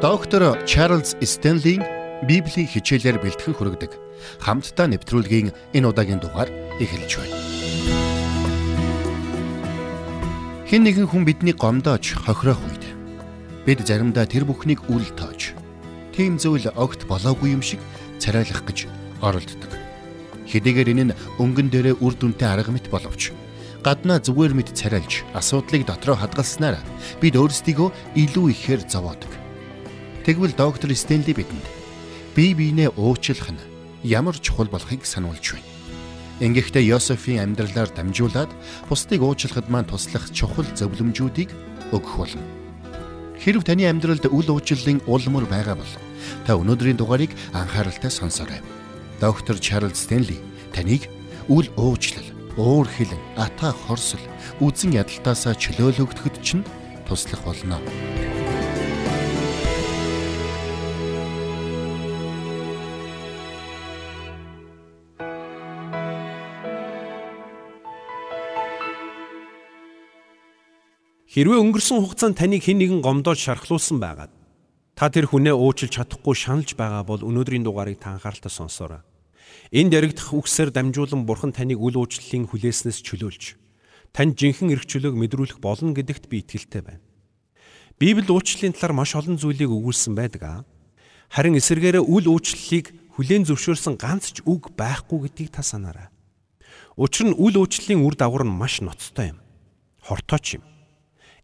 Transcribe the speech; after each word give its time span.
Доктор 0.00 0.64
Чарлз 0.64 1.16
Стенлийн 1.26 1.82
Библийн 2.22 2.70
хичээлээр 2.70 3.18
бэлтгэн 3.18 3.50
хүргэдэг 3.50 3.98
хамтдаа 4.38 4.86
нэвтрүүлгийн 4.94 5.50
энэ 5.74 5.88
удаагийн 5.90 6.22
дугаар 6.22 6.46
эхэлж 6.78 7.18
байна. 7.18 7.34
Хэн 10.70 10.86
нэгэн 10.86 11.10
хүн 11.10 11.26
бидний 11.26 11.50
гомдоож 11.50 12.14
хохирох 12.14 12.62
үед 12.62 12.84
бид 13.66 13.82
заримдаа 13.82 14.22
тэр 14.30 14.46
бүхнийг 14.46 14.86
үл 14.86 15.02
тоож 15.18 15.58
тийм 16.14 16.38
зүйл 16.38 16.70
огт 16.78 17.10
болоогүй 17.10 17.58
юм 17.58 17.62
шиг 17.66 17.82
царайлах 18.22 18.62
гэж 18.70 18.86
оролддог. 19.18 19.72
Хэдийгээр 20.46 20.94
энэ 20.94 21.04
нь 21.10 21.16
өнгөн 21.42 21.74
дээрээ 21.74 21.98
үр 21.98 22.14
дүнтэй 22.14 22.46
арга 22.46 22.70
мэт 22.70 22.86
боловч 22.86 23.34
гаднаа 23.82 24.22
зүгээр 24.22 24.54
мэд 24.54 24.78
царайлж 24.78 25.26
асуудлыг 25.34 25.90
дотроо 25.90 26.14
хадгалснаар 26.14 26.78
бид 27.18 27.34
өөрсдийгөө 27.34 28.14
илүү 28.14 28.46
ихээр 28.54 28.86
зовоодог. 28.86 29.37
Тэгвэл 30.24 30.54
доктор 30.56 30.94
Стенли 30.94 31.32
бидэнд 31.32 31.66
бие 32.34 32.54
биенээ 32.54 32.94
уучлах 32.96 33.50
нь 33.50 33.62
ямар 34.04 34.38
чухал 34.38 34.68
болохыг 34.70 35.06
сануулж 35.06 35.58
байна. 35.58 35.66
Ингэхдээ 36.38 36.84
Йосефийн 36.94 37.42
амьдралаар 37.42 37.90
дамжуулаад 37.90 38.50
бусдыг 38.88 39.22
уучлахад 39.22 39.66
маань 39.70 39.90
туслах 39.90 40.30
чухал 40.30 40.68
зөвлөмжүүдийг 40.78 41.50
өгөх 41.90 42.14
болно. 42.14 42.44
Хэрв 43.42 43.66
таны 43.66 43.90
амьдралд 43.90 44.30
үл 44.30 44.48
уучлалын 44.54 45.02
улмөр 45.06 45.46
байгаа 45.50 45.74
бол 45.74 45.94
та 46.46 46.54
өнөөдрийн 46.54 46.98
дугаарыг 46.98 47.34
анхааралтай 47.54 48.10
сонсоорой. 48.10 48.62
Доктор 49.18 49.58
Чарлз 49.58 50.06
Стенли 50.06 50.38
таныг 50.70 51.10
үл 51.50 51.66
уучлал 51.74 52.26
уур 52.58 52.86
хилэн, 52.86 53.22
ата 53.38 53.70
хорсол, 53.70 54.22
үзэн 54.58 54.98
ядалтаасаа 54.98 55.54
чөлөөлөгдөхөд 55.54 56.42
чинь 56.42 56.66
туслах 57.06 57.42
болно. 57.46 57.78
Хэрвээ 71.38 71.62
өнгөрсөн 71.70 72.02
хугацаанд 72.02 72.34
таныг 72.34 72.66
хэн 72.66 72.82
нэгэн 72.82 72.98
гомдоод 72.98 73.38
шархлуулсан 73.38 74.02
байгаад 74.02 74.34
та 74.98 75.06
тэр 75.06 75.30
хүнээ 75.30 75.54
уучлж 75.54 75.94
чадахгүй 75.94 76.34
шаналж 76.34 76.74
байгаа 76.74 77.06
бол 77.06 77.22
өнөөдрийн 77.22 77.62
дугаарыг 77.62 78.02
та 78.02 78.18
анхааралтай 78.18 78.50
сонсоорой. 78.50 79.06
Энд 79.70 79.94
яригдах 79.94 80.34
үгсээр 80.34 80.74
дамжуулан 80.74 81.22
Бурхан 81.30 81.54
таныг 81.54 81.78
үл 81.78 81.94
уучлалын 81.94 82.50
хүлээснээс 82.50 82.98
чөлөөлж 83.06 83.54
танд 84.10 84.34
жинхэнэ 84.34 84.82
эрх 84.82 84.90
чөлөөг 84.90 85.14
мэдрүүлэх 85.14 85.62
болно 85.62 85.94
гэдэгт 85.94 86.26
би 86.26 86.42
итгэлтэй 86.42 86.82
байна. 86.82 87.06
Библиэд 88.02 88.34
уучлалын 88.34 88.74
талаар 88.74 88.98
маш 88.98 89.14
олон 89.14 89.38
зүйлийг 89.38 89.70
өгүүлсэн 89.70 90.18
байдаг 90.18 90.42
аа. 90.42 90.66
Харин 91.30 91.54
эсэргээрээ 91.54 92.02
үл 92.02 92.34
уучлалыг 92.34 93.14
хүлээн 93.14 93.46
зөвшөөрсөн 93.46 93.94
ганц 93.94 94.34
ч 94.34 94.42
үг 94.42 94.74
байхгүй 94.74 95.30
гэдгийг 95.30 95.54
та 95.54 95.62
санаарай. 95.62 96.10
Учир 96.98 97.30
нь 97.30 97.38
үл 97.38 97.62
уучлалын 97.62 98.02
үр 98.02 98.18
дагавар 98.18 98.42
нь 98.42 98.58
маш 98.58 98.82
ноцтой 98.82 99.30
юм. 99.30 99.38
Хортой 100.02 100.42
ч 100.42 100.58
юм. 100.58 100.66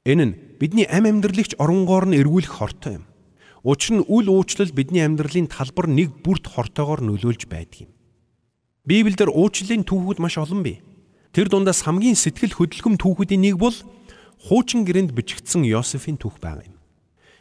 Энэ 0.05 0.25
нь 0.29 0.37
бидний 0.61 0.85
амь 0.85 1.09
амьдралыг 1.09 1.49
ч 1.49 1.53
оронгоор 1.57 2.05
нь 2.05 2.21
эргүүлэх 2.21 2.61
хортой 2.61 3.01
юм. 3.01 3.05
Учир 3.65 3.97
нь 3.97 4.05
үл 4.05 4.29
уучлал 4.29 4.69
бидний 4.69 5.01
амьдралын 5.01 5.49
талбар 5.49 5.89
нэг 5.89 6.21
бүрт 6.21 6.45
хортойгоор 6.45 7.01
нөлөөлж 7.01 7.49
байдаг 7.49 7.89
юм. 7.89 7.91
Библиэлд 8.85 9.33
уучлалын 9.33 9.89
түүхүүд 9.89 10.21
маш 10.21 10.37
олон 10.37 10.61
бий. 10.61 10.85
Тэр 11.33 11.49
дундаас 11.49 11.89
хамгийн 11.89 12.21
сэтгэл 12.21 12.53
хөдлөм 12.53 13.01
түүхүүдийн 13.01 13.49
нэг 13.49 13.57
бол 13.57 13.73
хуучин 14.45 14.85
гэрээнд 14.85 15.17
бичигдсэн 15.17 15.65
Йосефийн 15.65 16.21
түүх 16.21 16.37
байгаа 16.37 16.69
юм. 16.69 16.77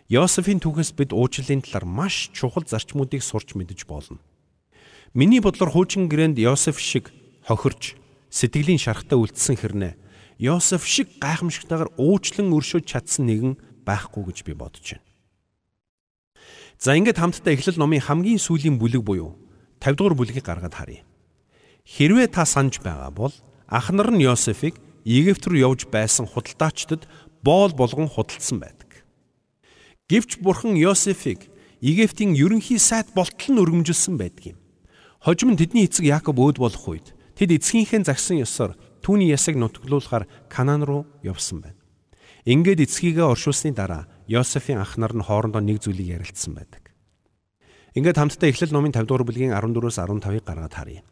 Йосефийн 0.08 0.64
түүхээс 0.64 0.96
бид 0.96 1.12
уучлалын 1.12 1.68
талаар 1.68 1.84
маш 1.84 2.32
чухал 2.32 2.64
зарчмуудыг 2.64 3.20
сурч 3.20 3.60
мэдэж 3.60 3.84
болно. 3.84 4.24
Миний 5.12 5.44
бодлоор 5.44 5.76
хуучин 5.76 6.08
гэрээнд 6.08 6.40
Йосеф 6.40 6.80
шиг 6.80 7.12
хохирч 7.44 8.00
сэтгэлийн 8.32 8.80
шарахтай 8.80 9.20
үлдсэн 9.20 9.60
хэрнээ 9.60 10.00
Йосеф 10.44 10.84
шиг 10.84 11.08
гайхамшигтайгаар 11.24 11.96
уучлан 11.96 12.52
өршөөж 12.52 12.84
чадсан 12.84 13.32
нэгэн 13.32 13.54
байхгүй 13.88 14.28
гэж 14.28 14.38
би 14.44 14.52
бодож 14.52 14.84
байна. 15.00 15.08
За 16.76 17.00
ингээд 17.00 17.16
хамтдаа 17.16 17.56
эхлэл 17.56 17.80
номын 17.80 18.04
хамгийн 18.04 18.44
сүүлийн 18.44 18.76
бүлэг 18.76 19.08
буюу 19.08 19.40
50 19.80 19.96
дугаар 19.96 20.16
бүлгийг 20.20 20.44
гаргаад 20.44 20.76
харъя. 20.76 21.08
Хэрвээ 21.88 22.28
та 22.28 22.44
санаж 22.44 22.84
байгаа 22.84 23.08
бол 23.16 23.32
ах 23.72 23.88
нар 23.96 24.12
нь 24.12 24.20
Йосефийг 24.28 24.76
Египт 25.08 25.48
рүү 25.48 25.64
явж 25.64 25.88
байсан 25.88 26.28
худалдаачдад 26.28 27.08
боол 27.40 27.72
болгон 27.72 28.12
худалдсан 28.12 28.60
байдаг. 28.60 29.08
Гэвч 30.12 30.44
бурхан 30.44 30.76
Йосефийг 30.76 31.48
Египтийн 31.80 32.36
ерөнхий 32.36 32.84
сайд 32.84 33.08
болтол 33.16 33.56
нь 33.56 33.62
өргөмжилсөн 33.64 34.20
байдаг 34.20 34.56
юм. 34.56 34.58
Хожим 35.24 35.56
нь 35.56 35.60
тэдний 35.60 35.88
эцэг 35.88 36.04
Яаков 36.04 36.36
өөд 36.36 36.60
болох 36.60 36.84
үед 36.84 37.16
тэд 37.40 37.56
эцгийнхээ 37.56 38.04
загсан 38.04 38.44
ёсоор 38.44 38.76
түүний 39.04 39.30
ясыг 39.30 39.60
нутглуулахаар 39.60 40.26
Канаан 40.48 40.88
руу 40.88 41.04
явсан 41.22 41.60
байна. 41.62 41.80
Ингээд 42.48 42.88
эцгийгээ 42.88 43.28
оршуулсны 43.28 43.76
дараа 43.76 44.08
Йосефийн 44.28 44.80
ах 44.80 44.96
нар 44.96 45.12
нь 45.12 45.24
хоорондоо 45.24 45.60
нэг 45.60 45.84
зүйлийг 45.84 46.24
ярилцсан 46.24 46.56
байдаг. 46.56 46.96
Ингээд 47.94 48.18
хамтдаа 48.18 48.50
эхлэл 48.50 48.72
номын 48.72 48.96
50 48.96 49.06
дугаар 49.06 49.28
бүлгийн 49.28 49.54
14-өөс 49.54 50.00
15-ыг 50.00 50.44
гаргаад 50.48 50.74
харъя. 50.74 51.04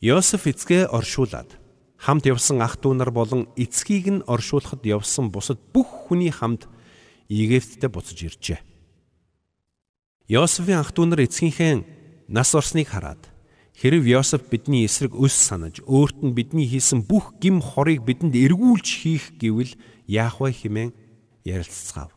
Йосеф 0.00 0.46
эцгээ 0.46 0.88
оршуулад 0.88 1.60
хамт 2.00 2.24
явсан 2.24 2.64
ах 2.64 2.80
дүү 2.80 2.96
нар 2.96 3.12
болон 3.12 3.52
эцгийг 3.60 4.08
нь 4.08 4.24
оршуулахад 4.24 4.80
явсан 4.86 5.28
бусад 5.28 5.60
бүх 5.74 6.08
хүний 6.08 6.32
хамт 6.32 6.64
Египттэй 7.28 7.90
буцаж 7.92 8.16
иржээ. 8.16 8.58
Йосефийн 10.30 10.80
ах 10.80 10.90
дүү 10.96 11.04
нар 11.12 11.20
эцгийнхээ 11.28 11.84
нас 12.32 12.54
орсныг 12.56 12.88
хараад 12.88 13.28
хэрв 13.80 14.04
Йосеф 14.04 14.44
бидний 14.52 14.84
эсрэг 14.84 15.16
өс 15.16 15.32
санаж 15.32 15.80
өөрт 15.88 16.20
нь 16.20 16.36
бидний 16.36 16.68
хийсэн 16.68 17.08
бүх 17.08 17.40
гим 17.40 17.64
хорыг 17.64 18.04
бидэнд 18.04 18.36
эргүүлж 18.36 18.88
хийх 19.00 19.32
гэвэл 19.40 19.72
яах 20.04 20.44
вэ 20.44 20.52
хэмээн 20.52 20.92
ярилцгаав. 21.48 22.12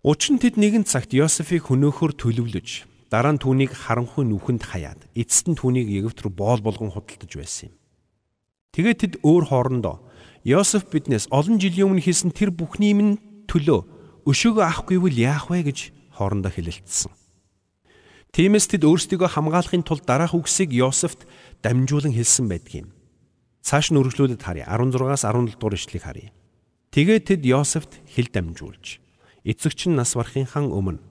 Учир 0.00 0.32
нь 0.32 0.40
тэд 0.40 0.56
нэгэн 0.56 0.88
цагт 0.88 1.12
Йосефийг 1.12 1.68
хөнөөхөр 1.68 2.16
төлөвлөж 2.16 2.88
Дараа 3.10 3.34
нь 3.34 3.42
түүнийг 3.42 3.74
харанхуй 3.74 4.22
нүхэнд 4.22 4.70
хаяад 4.70 5.10
эцэст 5.18 5.50
нь 5.50 5.58
түүнийг 5.58 5.90
Египт 5.90 6.22
рүү 6.22 6.30
боол 6.30 6.62
болгон 6.62 6.94
худалдаж 6.94 7.32
байсан 7.34 7.74
юм. 7.74 7.76
Тэгээд 8.70 8.98
тэд 9.02 9.14
өөр 9.26 9.50
хоорондоо 9.50 9.98
Йосеф 10.46 10.86
биднээс 10.86 11.26
олон 11.34 11.58
жилийн 11.58 11.90
өмнө 11.90 12.06
хийсэн 12.06 12.30
тэр 12.30 12.54
бүхний 12.54 12.94
минь 12.94 13.18
төлөө 13.50 14.30
өшөөгөө 14.30 14.62
авах 14.62 14.86
гэвэл 14.86 15.18
яах 15.18 15.50
вэ 15.50 15.66
гэж 15.66 15.90
хоорондоо 16.14 16.54
хэлэлцсэн. 16.54 17.10
Тиймээс 18.30 18.66
тэд 18.70 18.86
өөрсдийгөө 18.86 19.30
хамгаалахын 19.34 19.82
тулд 19.82 20.06
дараах 20.06 20.38
үгсийг 20.38 20.70
Йосефт 20.70 21.26
дамжуулан 21.66 22.14
хэлсэн 22.14 22.46
байдаг 22.46 22.74
юм. 22.86 22.88
Цааш 23.66 23.90
нь 23.90 23.98
үргэлжлүүлээд 23.98 24.42
харъя. 24.42 24.70
16-аас 24.70 25.26
17 25.26 25.58
дугаар 25.58 25.74
ишлэгийг 25.74 26.04
харъя. 26.06 26.30
Тэгээд 26.94 27.24
тэд 27.26 27.42
Йосефт 27.42 27.98
хэл 28.06 28.30
дамжуулж 28.30 29.02
эцэгч 29.44 29.90
нь 29.90 29.98
нас 29.98 30.14
барахынхан 30.14 30.70
өмнө 30.70 31.02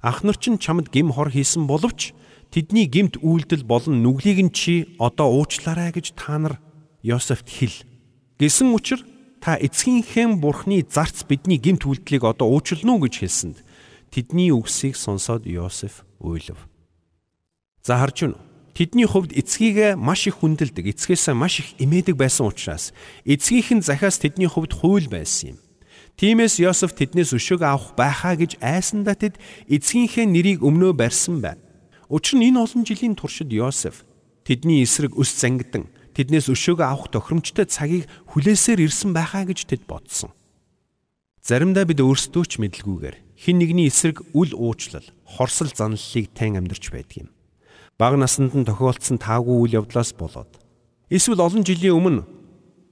Ах 0.00 0.22
нар 0.22 0.36
чинь 0.36 0.58
чамд 0.58 0.92
гим 0.92 1.10
хор 1.10 1.32
хийсэн 1.32 1.66
боловч 1.66 2.14
тэдний 2.54 2.86
гимт 2.86 3.18
үйлдэл 3.18 3.64
болон 3.66 4.04
нүглийг 4.06 4.38
нь 4.38 4.54
чи 4.54 4.94
одоо 5.02 5.34
уучлаарай 5.34 5.90
гэж 5.90 6.14
та 6.14 6.38
нар 6.38 6.60
Йосефт 7.02 7.48
хэл. 7.50 7.74
Гэсэн 8.38 8.70
учраас 8.70 9.02
та 9.42 9.58
эцгийнхээ 9.58 10.38
бурхны 10.38 10.86
зарц 10.86 11.26
бидний 11.26 11.58
гимт 11.58 11.88
үйлдлийг 11.88 12.22
одоо 12.22 12.54
уучлана 12.54 12.94
уу 12.94 13.02
гэж 13.02 13.14
хэлсэнд 13.24 13.58
тэдний 14.10 14.50
үгсийг 14.50 14.96
сонсоод 14.96 15.46
Йосеф 15.46 16.04
уйлв. 16.20 16.56
За 17.82 17.98
харж 17.98 18.20
байна. 18.22 18.38
Тэдний 18.76 19.08
хувьд 19.08 19.32
эцгийгээ 19.32 19.96
маш 19.96 20.28
их 20.28 20.44
хүндэлдэг, 20.44 20.92
эцгээс 20.92 21.32
маш 21.32 21.64
их 21.64 21.80
имээдэг 21.80 22.12
байсан 22.12 22.52
учраас 22.52 22.92
эцгийнхэн 23.24 23.80
захиас 23.80 24.20
тэдний 24.20 24.52
хувьд 24.52 24.76
хууль 24.76 25.08
байсан 25.08 25.56
юм. 25.56 25.58
Тиймээс 26.20 26.60
Йосеф 26.60 26.92
тэднээс 26.92 27.32
өшөөг 27.32 27.64
авах 27.64 27.96
байхаа 27.96 28.36
гэж 28.36 28.60
айсандаа 28.60 29.16
тэд 29.16 29.40
эцгийнхээ 29.68 30.28
нэрийг 30.28 30.60
өмнөө 30.60 30.92
барьсан 30.92 31.40
байна. 31.40 31.64
Учир 32.12 32.36
нь 32.36 32.52
энэ 32.52 32.60
олон 32.60 32.84
жилийн 32.84 33.16
туршид 33.16 33.48
Йосеф 33.48 34.04
тэдний 34.44 34.84
эсрэг 34.84 35.16
өс 35.16 35.32
зангидан 35.32 35.88
тэднээс 36.12 36.52
өшөөг 36.52 36.80
авах 36.84 37.12
тохиромжтой 37.12 37.64
цагийг 37.64 38.04
хүлээсээр 38.32 38.84
ирсэн 38.84 39.16
байхаа 39.16 39.48
гэж 39.48 39.68
тэд 39.68 39.88
бодсон. 39.88 40.36
Заримдаа 41.44 41.88
бид 41.88 42.00
өөрсдөө 42.00 42.44
ч 42.44 42.52
мэдлгүйгээр 42.60 43.25
хин 43.36 43.60
нэгний 43.60 43.92
эсрэг 43.92 44.24
үл 44.32 44.56
уучлал, 44.56 45.04
хорсол 45.24 45.68
занлалыг 45.68 46.32
тань 46.32 46.56
амьдарч 46.56 46.90
байдаг 46.90 47.28
юм. 47.28 47.28
Бага 48.00 48.16
наснд 48.16 48.56
нь 48.56 48.64
тохиолдсон 48.64 49.20
таагүй 49.20 49.56
үйл 49.68 49.84
явдлаас 49.84 50.16
болоод 50.16 50.60
эсвэл 51.08 51.40
олон 51.40 51.64
жилийн 51.64 51.96
өмнө 51.96 52.24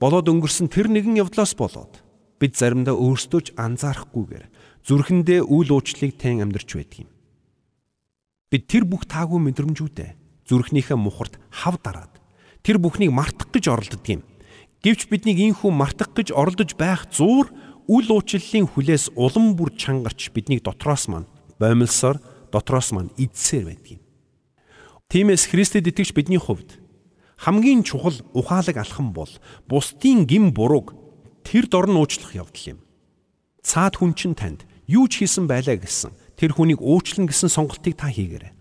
болоод 0.01 0.29
өнгөрсөн 0.29 0.69
тэр 0.69 0.89
нэгэн 0.89 1.21
явдлаас 1.21 1.53
болоод 1.53 2.01
бид 2.41 2.57
заримдаа 2.57 2.97
өөрсдөө 2.97 3.41
ч 3.41 3.47
анзаарахгүйгээр 3.57 4.45
зүрхэндээ 4.85 5.41
үйл 5.45 5.69
уучлалыг 5.73 6.13
тэн 6.17 6.45
амьдарч 6.45 6.69
байдаг 6.77 6.99
юм. 7.05 7.09
Бид 8.49 8.63
тэр 8.69 8.85
бүх 8.85 9.09
таагүй 9.09 9.41
мэдрэмжүүдээ 9.41 10.09
зүрхнийхээ 10.45 10.97
мухарт 10.97 11.41
хав 11.49 11.81
дараад 11.81 12.13
тэр 12.61 12.77
бүхнийг 12.77 13.13
мартах 13.13 13.49
гэж 13.49 13.65
оролддог 13.69 14.05
юм. 14.05 14.21
Гэвч 14.85 15.09
биднийг 15.09 15.41
ийхүү 15.41 15.73
мартах 15.73 16.13
гэж 16.13 16.33
оролдож 16.33 16.77
байх 16.77 17.09
зуур 17.09 17.49
үл 17.85 18.07
уучлалын 18.09 18.65
хүлээс 18.65 19.13
улам 19.13 19.53
бүр 19.53 19.73
чангарч 19.77 20.33
биднийг 20.33 20.65
дотроос 20.65 21.05
маань 21.09 21.29
боомлсоор 21.61 22.17
дотроос 22.49 22.89
маань 22.91 23.13
идсээр 23.17 23.65
байдаг 23.69 23.99
юм. 23.99 24.01
Тиймээс 25.09 25.45
Христэд 25.53 25.85
итгэж 25.93 26.17
бидний 26.17 26.41
хувьд 26.41 26.81
хамгийн 27.37 27.85
чухал 27.85 28.17
ухаалаг 28.33 28.77
алхам 28.77 29.13
бол 29.13 29.29
бусдын 29.69 30.25
гим 30.25 30.49
бурууг 30.49 30.97
тэр 31.45 31.69
дор 31.69 31.85
нь 31.85 31.99
уучлах 31.99 32.33
явдал 32.33 32.73
юм. 32.73 32.79
Цаад 33.61 34.01
хүн 34.01 34.17
чинь 34.17 34.33
танд 34.33 34.65
юу 34.89 35.05
ч 35.05 35.21
хийсэн 35.21 35.45
байлаа 35.45 35.77
гэсэн 35.77 36.13
тэр 36.39 36.57
хүнийг 36.57 36.81
уучлна 36.81 37.29
гэсэн 37.29 37.53
сонголтыг 37.53 37.93
та 38.01 38.09
хийгээрэй. 38.09 38.53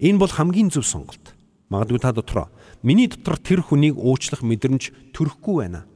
Энэ 0.00 0.20
бол 0.20 0.32
хамгийн 0.32 0.72
зөв 0.72 0.88
сонголт. 0.88 1.36
Магадгүй 1.68 2.00
та 2.00 2.12
дотроо 2.16 2.48
миний 2.82 3.08
дотор 3.08 3.36
тэр 3.36 3.60
хүнийг 3.60 4.00
уучлах 4.00 4.40
мэдрэмж 4.40 5.12
төрөхгүй 5.12 5.56
байна. 5.68 5.89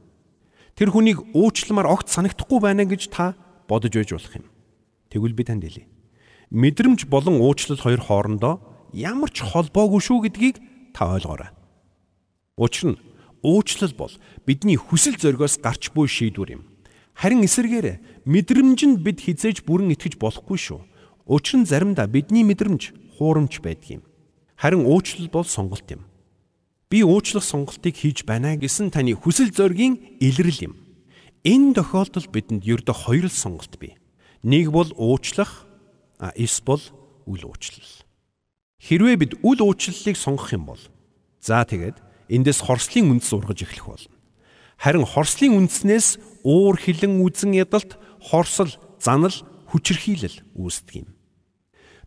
Тэр 0.75 0.91
хүнийг 0.91 1.31
уучлмаар 1.31 1.87
огт 1.87 2.11
санагдахгүй 2.11 2.59
байна 2.59 2.83
гэж 2.83 3.07
та 3.07 3.31
бодож 3.63 3.95
байж 3.95 4.11
болох 4.11 4.35
юм. 4.35 4.45
Тэгвэл 5.07 5.31
би 5.31 5.43
танд 5.47 5.63
хэлье. 5.63 5.87
Мэдрэмж 6.51 7.07
болон 7.07 7.39
уучлал 7.39 7.79
хоёр 7.79 8.03
хоорондоо 8.03 8.59
ямар 8.91 9.31
ч 9.31 9.47
холбоогүй 9.47 10.03
шүү 10.03 10.27
гэдгийг 10.27 10.59
та 10.91 11.15
ойлгоорой. 11.15 11.55
Учир 12.59 12.91
нь 12.91 12.99
уучлал 13.39 13.95
бол 13.95 14.11
бидний 14.43 14.75
хүсэл 14.75 15.15
зоригоос 15.15 15.63
гарч 15.63 15.95
буй 15.95 16.11
шийдвэр 16.11 16.59
юм. 16.59 16.67
Харин 17.15 17.47
эсэргээр 17.47 18.27
мэдрэмж 18.27 18.79
нь 18.83 18.99
бид 18.99 19.23
хизээж 19.23 19.63
бүрэн 19.63 19.95
итгэж 19.95 20.19
болохгүй 20.19 20.59
шүү. 20.59 20.83
Учир 21.23 21.63
нь 21.63 21.69
заримдаа 21.71 22.11
бидний 22.11 22.43
мэдрэмж 22.43 23.15
хуурамч 23.15 23.63
байдаг 23.63 24.03
юм. 24.03 24.03
Харин 24.59 24.83
уучлал 24.83 25.31
бол 25.31 25.47
сонголт 25.47 25.87
юм 25.87 26.03
би 26.95 27.03
уучлах 27.03 27.43
сонголтыг 27.43 27.91
хийж 27.91 28.23
байна 28.23 28.55
гэсэн 28.55 28.87
таны 28.87 29.19
хүсэл 29.19 29.51
зоригийн 29.51 29.99
илрэл 30.23 30.71
юм. 30.71 30.73
Энэ 31.43 31.75
тохиолдолд 31.75 32.31
бидэнд 32.31 32.63
ердөө 32.63 32.95
хоёр 32.95 33.27
л 33.27 33.35
сонголт 33.35 33.75
бий. 33.75 33.99
Нэг 34.47 34.71
бол 34.71 34.87
уучлах, 34.95 35.67
а 36.23 36.31
эс 36.39 36.63
бол 36.63 36.79
үл 37.27 37.43
уучлал. 37.51 37.91
Хэрвээ 38.79 39.15
бид 39.19 39.33
үл 39.43 39.59
уучлалыг 39.59 40.15
сонгох 40.15 40.55
юм 40.55 40.71
бол 40.71 40.79
за 41.43 41.67
тэгээд 41.67 41.99
эндээс 42.31 42.63
хорслын 42.63 43.19
үндэс 43.19 43.31
ургаж 43.35 43.67
эхлэх 43.67 43.91
болно. 43.91 44.15
Харин 44.79 45.03
хорслын 45.03 45.67
үндснээс 45.67 46.15
уур 46.47 46.79
хилэн 46.79 47.19
үзэн 47.19 47.59
ядалт 47.59 47.99
хорсол, 48.23 48.71
занал, 49.03 49.35
хүчирхийлэл 49.67 50.47
үүсдэг 50.55 51.03
юм. 51.03 51.11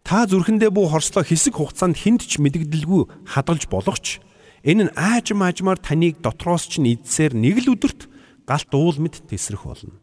Та 0.01 0.25
зүрхэндээ 0.25 0.73
буу 0.73 0.89
хорслоо 0.89 1.29
хэсэг 1.29 1.61
хугацаанд 1.61 2.01
хүнд 2.01 2.25
ч 2.25 2.41
мэдэгдэлгүй 2.41 3.29
хадгалж 3.29 3.69
болохч 3.69 4.25
Энэ 4.63 4.91
нь 4.91 4.95
аажим 4.97 5.43
аажмаар 5.43 5.79
таныг 5.79 6.19
дотроос 6.23 6.67
ч 6.67 6.83
нийцсээр 6.83 7.35
нэг 7.35 7.63
л 7.63 7.79
өдөрт 7.79 8.11
галт 8.49 8.71
уул 8.75 8.99
мэд 8.99 9.23
тесрэх 9.29 9.69
болно. 9.69 10.01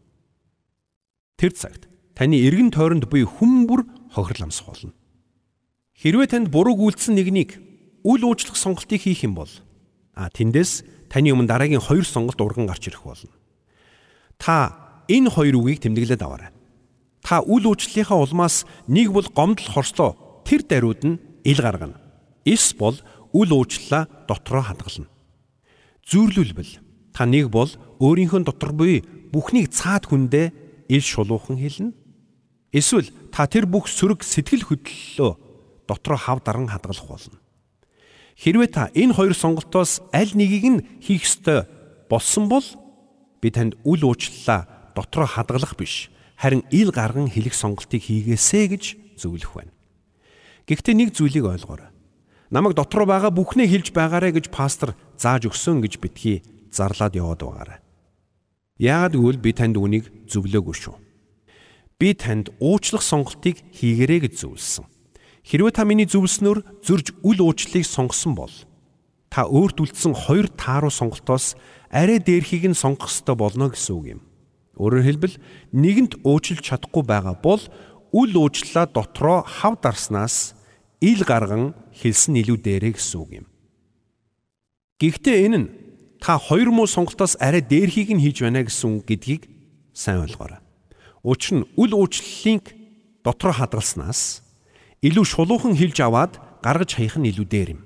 Тэр 1.35 1.51
цагт 1.51 1.89
таны 2.15 2.39
эргэн 2.39 2.71
тойронд 2.71 3.09
буй 3.11 3.27
хүмүүр 3.27 3.83
хохирол 4.15 4.47
амсах 4.47 4.71
болно. 4.71 4.93
Хэрвээ 5.99 6.27
танд 6.31 6.47
бурууг 6.51 6.79
үйлдсэн 6.79 7.15
нэгнийг 7.15 7.59
үл 8.07 8.21
уучлах 8.23 8.55
сонголтыг 8.55 9.03
хийх 9.03 9.27
юм 9.27 9.35
бол 9.35 9.51
а 10.15 10.31
тэндээс 10.31 11.11
таны 11.11 11.35
өмнө 11.35 11.51
дараагийн 11.51 11.83
хоёр 11.83 12.07
сонголт 12.07 12.39
урган 12.39 12.67
гарч 12.67 12.87
ирэх 12.87 13.03
болно. 13.03 13.33
Та 14.39 15.03
энэ 15.11 15.29
хоёр 15.31 15.59
үгийг 15.59 15.83
тэмдэглээд 15.83 16.23
аваарай. 16.23 16.51
Та 17.25 17.41
үл 17.43 17.67
уучлалынхаа 17.67 18.21
улмаас 18.21 18.63
нэг 18.87 19.11
бол 19.11 19.27
гомдол 19.27 19.67
хорслоо 19.67 20.43
тэр 20.45 20.61
даруйд 20.63 21.01
нь 21.03 21.19
ил 21.43 21.59
гаргана. 21.59 21.99
Эс 22.45 22.71
бол 22.77 22.95
үл 23.35 23.51
уучлалаа 23.51 24.07
дотроо 24.31 24.63
хадгална. 24.63 25.11
Зүйрлүүлбэл 26.07 26.79
та 27.11 27.27
нэг 27.27 27.51
бол 27.51 27.67
өөрийнхөө 27.99 28.47
дотор 28.47 28.71
буй 28.71 29.03
бүхнийг 29.35 29.75
цаад 29.75 30.07
хүндээ 30.07 30.55
ил 30.87 31.03
шулуухан 31.03 31.59
хэлнэ. 31.59 31.91
Эсвэл 32.71 33.11
та 33.35 33.43
тэр 33.51 33.67
бүх 33.67 33.91
сөрөг 33.91 34.23
сэтгэл 34.23 34.63
хөдлөлөө 34.71 35.31
дотроо 35.83 36.19
хав 36.19 36.39
даран 36.47 36.71
хадгалах 36.71 37.07
болно. 37.07 37.39
Хэрвээ 38.39 38.69
та 38.71 38.87
энэ 38.95 39.15
хоёр 39.15 39.35
сонголтоос 39.35 39.99
аль 40.15 40.31
нэгийг 40.31 40.65
нь 40.71 40.85
хийх 41.03 41.27
ёстой 41.27 41.67
болсон 42.07 42.47
бол 42.47 42.63
би 43.43 43.51
танд 43.51 43.75
үл 43.83 44.03
уучлалаа 44.03 44.91
дотроо 44.95 45.27
хадгалах 45.27 45.75
биш 45.75 46.11
харин 46.35 46.63
ил 46.71 46.91
гарган 46.91 47.31
хэлэх 47.31 47.55
сонголтыг 47.55 48.03
хийгээсэ 48.03 48.67
гэж 48.75 48.83
зөвлөх 49.19 49.55
байна. 49.55 49.71
Гэхдээ 50.67 50.95
нэг 50.99 51.15
зүйлийг 51.15 51.47
ойлгоорой 51.47 51.94
намайг 52.49 52.75
дотроо 52.75 53.05
байгаа 53.05 53.31
бүхнээ 53.33 53.67
хэлж 53.69 53.87
байгаарэ 53.95 54.35
гэж 54.37 54.53
пастор 54.53 54.93
зааж 55.17 55.49
өгсөн 55.49 55.81
гэж 55.81 55.97
битгий 56.01 56.43
зарлаад 56.69 57.15
яваад 57.15 57.41
байгаарай. 57.41 57.79
Яагад 58.77 59.15
гэвэл 59.15 59.39
би 59.39 59.51
танд 59.55 59.79
үнийг 59.79 60.11
зөвлөөгүй 60.27 60.75
шүү. 60.75 60.95
Би 61.95 62.11
танд 62.11 62.51
уучлах 62.59 63.01
сонголтыг 63.01 63.63
хийгэрэй 63.71 64.27
гэж 64.27 64.33
зөвлөсөн. 64.43 64.85
Хэрвээ 65.47 65.71
та 65.71 65.87
миний 65.87 66.09
зөвлснөөр 66.09 66.83
зөрж 66.83 67.15
үл 67.23 67.39
уучлалыг 67.39 67.85
сонгосон 67.87 68.35
бол 68.35 68.51
та 69.31 69.47
өөрт 69.47 69.79
үлдсэн 69.79 70.11
хоёр 70.11 70.51
тааруу 70.51 70.91
сонголтоос 70.91 71.55
арай 71.87 72.19
дээрхийг 72.19 72.67
нь 72.67 72.75
сонгох 72.75 73.07
ёстой 73.07 73.35
болно 73.39 73.71
гэсэн 73.71 73.93
үг 73.95 74.05
юм. 74.19 74.21
Өөрөөр 74.75 75.05
хэлбэл 75.07 75.35
нэгэнт 75.71 76.19
уучлж 76.27 76.59
чадахгүй 76.59 77.03
байгаа 77.07 77.39
бол 77.39 77.63
үл 78.11 78.31
уучлалаа 78.35 78.91
дотроо 78.91 79.47
хав 79.47 79.79
дарснаас 79.79 80.55
ил 80.99 81.23
гарган 81.23 81.75
хэлсэн 81.95 82.35
илүү 82.43 82.57
дээрээ 82.59 82.93
гэсэн 82.99 83.19
үг 83.23 83.31
юм. 83.43 83.47
Гэхдээ 84.99 85.37
энэ 85.47 85.57
нь 85.59 85.67
та 86.19 86.35
хоёр 86.35 86.71
муу 86.71 86.87
сонголтоос 86.87 87.39
арай 87.39 87.63
дээрхийг 87.63 88.11
нь 88.11 88.23
хийж 88.23 88.43
байна 88.43 88.67
гэсэн 88.67 88.99
үг 88.99 89.07
гэдгийг 89.07 89.47
сайн 89.95 90.23
ойлгоорой. 90.27 90.59
Учир 91.23 91.63
нь 91.63 91.67
үл 91.79 91.91
уучлалыг 91.95 92.75
дотроо 93.23 93.55
хадгалснаас 93.55 94.43
илүү 94.99 95.25
шулуухан 95.25 95.75
хэлж 95.75 95.97
аваад 96.03 96.39
гаргаж 96.59 96.99
хаях 96.99 97.15
нь 97.15 97.31
илүү 97.31 97.47
дээр 97.47 97.69
юм. 97.79 97.81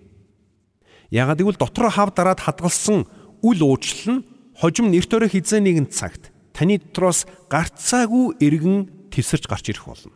Ягаад 1.13 1.41
гэвэл 1.41 1.61
дотроо 1.61 1.89
хав 1.89 2.13
дараад 2.13 2.41
хадгалсан 2.41 3.05
үл 3.45 3.59
уучлал 3.61 4.21
нь 4.21 4.25
хожим 4.57 4.89
нэртөөрэ 4.89 5.29
хизээ 5.29 5.61
нэгэн 5.61 5.87
цагт 5.93 6.33
таны 6.53 6.81
дотроос 6.81 7.25
гарцаагүй 7.49 8.37
эргэн 8.41 9.09
тесэрч 9.13 9.47
гарч 9.47 9.71
ирэх 9.71 9.85
болно. 9.87 10.13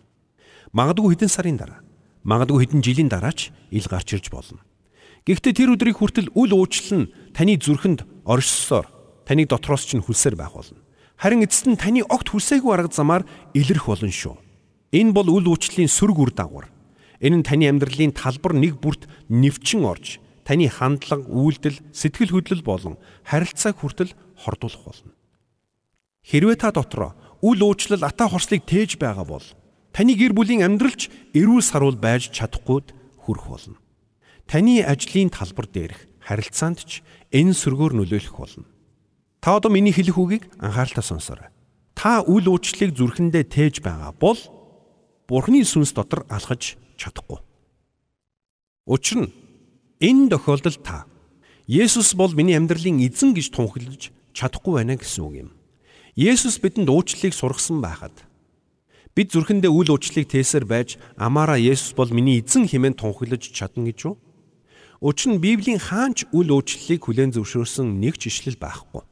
Магадгүй 0.76 1.16
хэдэн 1.16 1.32
сарын 1.32 1.58
дараа 1.58 1.82
магадгүй 2.24 2.66
хэдэн 2.68 2.82
жилийн 2.84 3.10
дараач 3.12 3.52
ил 3.72 3.88
гарч 3.88 4.16
ирж 4.16 4.32
болно. 4.32 4.64
Гэхдээ 5.24 5.54
тэр 5.56 5.76
өдрийг 5.76 6.00
хүртэл 6.00 6.32
үл 6.36 6.52
уучлал 6.52 7.08
нь 7.08 7.12
таны 7.32 7.56
зүрхэнд 7.56 8.04
оршсоор 8.28 8.88
таныг 9.24 9.48
дотроос 9.48 9.88
ч 9.88 9.96
хүлсээр 10.00 10.36
байх 10.36 10.52
болно. 10.52 10.80
Харин 11.16 11.44
эцэст 11.48 11.68
нь 11.72 11.80
таны 11.80 12.04
огт 12.04 12.32
хүлсээгүй 12.32 12.72
арга 12.76 12.92
замаар 12.92 13.24
илэрх 13.56 13.88
болно 13.88 14.12
шүү. 14.12 14.36
Энэ 14.92 15.16
бол 15.16 15.32
үл 15.32 15.48
уучлалын 15.48 15.88
сөрөг 15.88 16.20
үр 16.20 16.32
дагавар. 16.36 16.68
Энэ 17.24 17.40
нь 17.40 17.48
таны 17.48 17.72
амьдралын 17.72 18.12
талбар 18.12 18.52
нэг 18.52 18.84
бүрт 18.84 19.08
нэвчин 19.32 19.88
орж 19.88 20.20
таны 20.44 20.68
хандлага, 20.68 21.24
үйлдэл, 21.24 21.80
сэтгэл 21.96 22.36
хөдлөл 22.36 22.64
болон 22.64 22.96
харилцааг 23.24 23.80
хүртэл 23.80 24.12
хордуулах 24.44 24.84
болно. 24.84 25.12
Хэрвээ 26.28 26.58
та 26.60 26.76
дотроо 26.76 27.16
үл 27.40 27.60
уучлал 27.64 28.04
ата 28.04 28.28
хорслыг 28.28 28.68
тээж 28.68 29.00
байгаа 29.00 29.24
бол 29.24 29.44
Таны 29.94 30.18
гэр 30.18 30.34
бүлийн 30.34 30.66
амьдралч 30.66 31.14
эрүүл 31.38 31.62
саруул 31.62 32.02
байж 32.02 32.34
чадахгүйд 32.34 32.98
хүрэх 33.22 33.46
болно. 33.46 33.78
Таны 34.50 34.82
ажлын 34.82 35.30
талбар 35.30 35.70
дээрх 35.70 36.10
харилцаанд 36.18 36.82
ч 36.82 37.06
энэ 37.30 37.54
сөргөөр 37.54 38.02
нөлөөлөх 38.02 38.34
болно. 38.34 38.66
Та 39.38 39.62
одоо 39.62 39.70
миний 39.70 39.94
хэлэх 39.94 40.18
үгийг 40.18 40.50
анхааралтай 40.58 41.06
сонсоорой. 41.06 41.54
Та 41.94 42.26
үл 42.26 42.50
уучлалыг 42.50 42.98
зүрхэндээ 42.98 43.46
тээж 43.54 43.86
байгаа 43.86 44.18
бол 44.18 44.42
Бурхны 45.30 45.62
сүнс 45.62 45.94
дотор 45.94 46.26
алхаж 46.26 46.76
чадахгүй. 46.98 47.38
Учир 48.90 49.30
нь 49.30 49.34
энэ 50.02 50.34
тохиолдолд 50.34 50.82
та 50.82 51.06
Есүс 51.70 52.18
бол 52.18 52.34
миний 52.34 52.58
амьдралын 52.58 53.00
эзэн 53.06 53.38
гэж 53.38 53.56
тунхаглаж 53.56 54.12
чадахгүй 54.34 54.74
байна 54.84 54.98
гэсэн 54.98 55.22
үг 55.24 55.34
юм. 55.48 55.50
Есүс 56.18 56.60
бидэнд 56.60 56.92
уучлалыг 56.92 57.32
сургасан 57.32 57.80
байхад 57.80 58.12
Бид 59.14 59.30
зүрхэндээ 59.30 59.70
үл 59.70 59.94
уучлалыг 59.94 60.26
тээсээр 60.26 60.66
байж 60.66 60.98
амаараа 61.22 61.62
Есүс 61.62 61.94
бол 61.94 62.10
миний 62.10 62.42
эзэн 62.42 62.66
хэмээн 62.66 62.98
тунхаглаж 62.98 63.46
чадна 63.54 63.86
гэж 63.94 64.10
юу? 64.10 64.18
Учир 65.06 65.38
нь 65.38 65.44
Библийн 65.44 65.78
хаанч 65.78 66.26
үл 66.34 66.50
уучлалыг 66.50 67.06
хүлээн 67.06 67.38
зөвшөөрсөн 67.38 68.02
нэг 68.02 68.18
ч 68.18 68.34
ишлэл 68.34 68.58
байхгүй. 68.58 69.06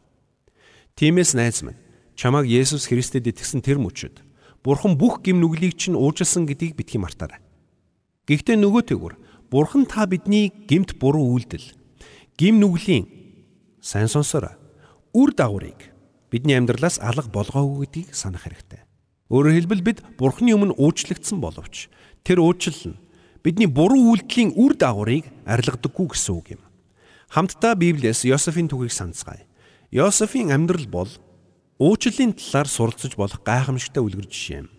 Тиймээс 0.98 1.38
найз 1.38 1.62
минь 1.62 1.78
чамааг 2.18 2.50
Есүс 2.50 2.90
Христэд 2.90 3.30
итгэсэн 3.30 3.62
тэр 3.62 3.78
мөчөд 3.78 4.26
Бурхан 4.66 4.98
бүх 4.98 5.22
гим 5.22 5.38
нүглийг 5.38 5.78
чинь 5.78 5.94
уужилсан 5.94 6.50
гэдгийг 6.50 6.82
битгий 6.82 6.98
мартаарай. 6.98 7.38
Гэхдээ 8.26 8.58
нөгөөтэйгүр 8.58 9.14
Бурхан 9.54 9.86
та 9.86 10.10
бидний 10.10 10.50
гимт 10.66 10.98
буруу 10.98 11.30
үйлдэл 11.38 11.78
гим 12.42 12.58
нүглийн 12.58 13.06
сайн 13.86 14.10
сонсороо 14.10 14.58
үр 15.14 15.30
дагаврыг 15.38 15.94
бидний 16.34 16.58
амьдралаас 16.58 16.98
алга 16.98 17.30
болгоогүй 17.30 17.86
гэдгийг 17.86 18.18
санах 18.18 18.50
хэрэгтэй. 18.50 18.82
Өөрөөр 19.32 19.56
хэлбэл 19.64 19.80
бид 19.88 20.00
Бурхны 20.20 20.52
өмнө 20.52 20.76
уучлагдсан 20.76 21.40
боловч 21.40 21.88
тэр 22.28 22.44
уучлал 22.44 22.92
нь 22.92 23.00
бидний 23.40 23.72
буруу 23.72 24.12
үйлдэлийн 24.12 24.60
үр 24.60 24.76
дагаврыг 24.76 25.24
арилгадаггүй 25.48 26.08
гэсэн 26.12 26.36
үг 26.36 26.48
юм. 26.60 26.62
Хамтдаа 27.32 27.80
Библиэс 27.80 28.28
Йосефийн 28.28 28.68
түүхийг 28.68 28.92
санацгаая. 28.92 29.48
Йосефийн 29.96 30.52
амьдрал 30.52 30.84
бол 30.92 31.08
Уучлалын 31.80 32.36
талаар 32.36 32.68
суралцж 32.68 33.16
болох 33.16 33.40
гайхамшигтай 33.48 34.04
үлгэр 34.04 34.28
жишээ 34.28 34.68
юм. 34.68 34.70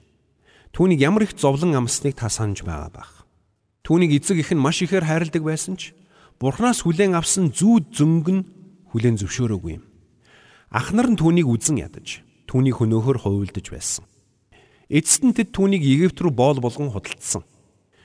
Түүнийг 0.77 1.01
ямар 1.01 1.25
их 1.25 1.33
зовлон 1.33 1.73
амсныг 1.73 2.15
та 2.21 2.29
санаж 2.29 2.61
байгаа 2.61 2.93
бах. 2.93 3.25
Түүнийг 3.83 4.21
эцэг 4.21 4.37
их 4.37 4.53
нь 4.53 4.61
маш 4.61 4.85
ихээр 4.85 5.09
хайрладаг 5.09 5.43
байсан 5.43 5.81
ч 5.81 5.97
Бурханаас 6.37 6.85
хүлээн 6.85 7.17
авсан 7.17 7.51
зүүд 7.51 7.97
зөнгө 7.97 8.33
нь 8.37 8.47
хүлээн 8.93 9.17
зөвшөөрөөгүй 9.17 9.73
юм. 9.81 9.85
Ах 10.71 10.93
нар 10.93 11.09
нь 11.09 11.17
түүнийг 11.17 11.49
үзен 11.49 11.81
ядаж, 11.81 12.21
түүнийг 12.47 12.79
хөнөөхөр 12.79 13.19
хувилдаж 13.19 13.67
байсан. 13.73 14.05
Эцэст 14.93 15.25
нь 15.25 15.33
тэд 15.33 15.57
түүнийг 15.57 15.81
Египт 15.81 16.21
рүү 16.21 16.37
боол 16.37 16.61
болгон 16.61 16.93
худалдсан. 16.93 17.49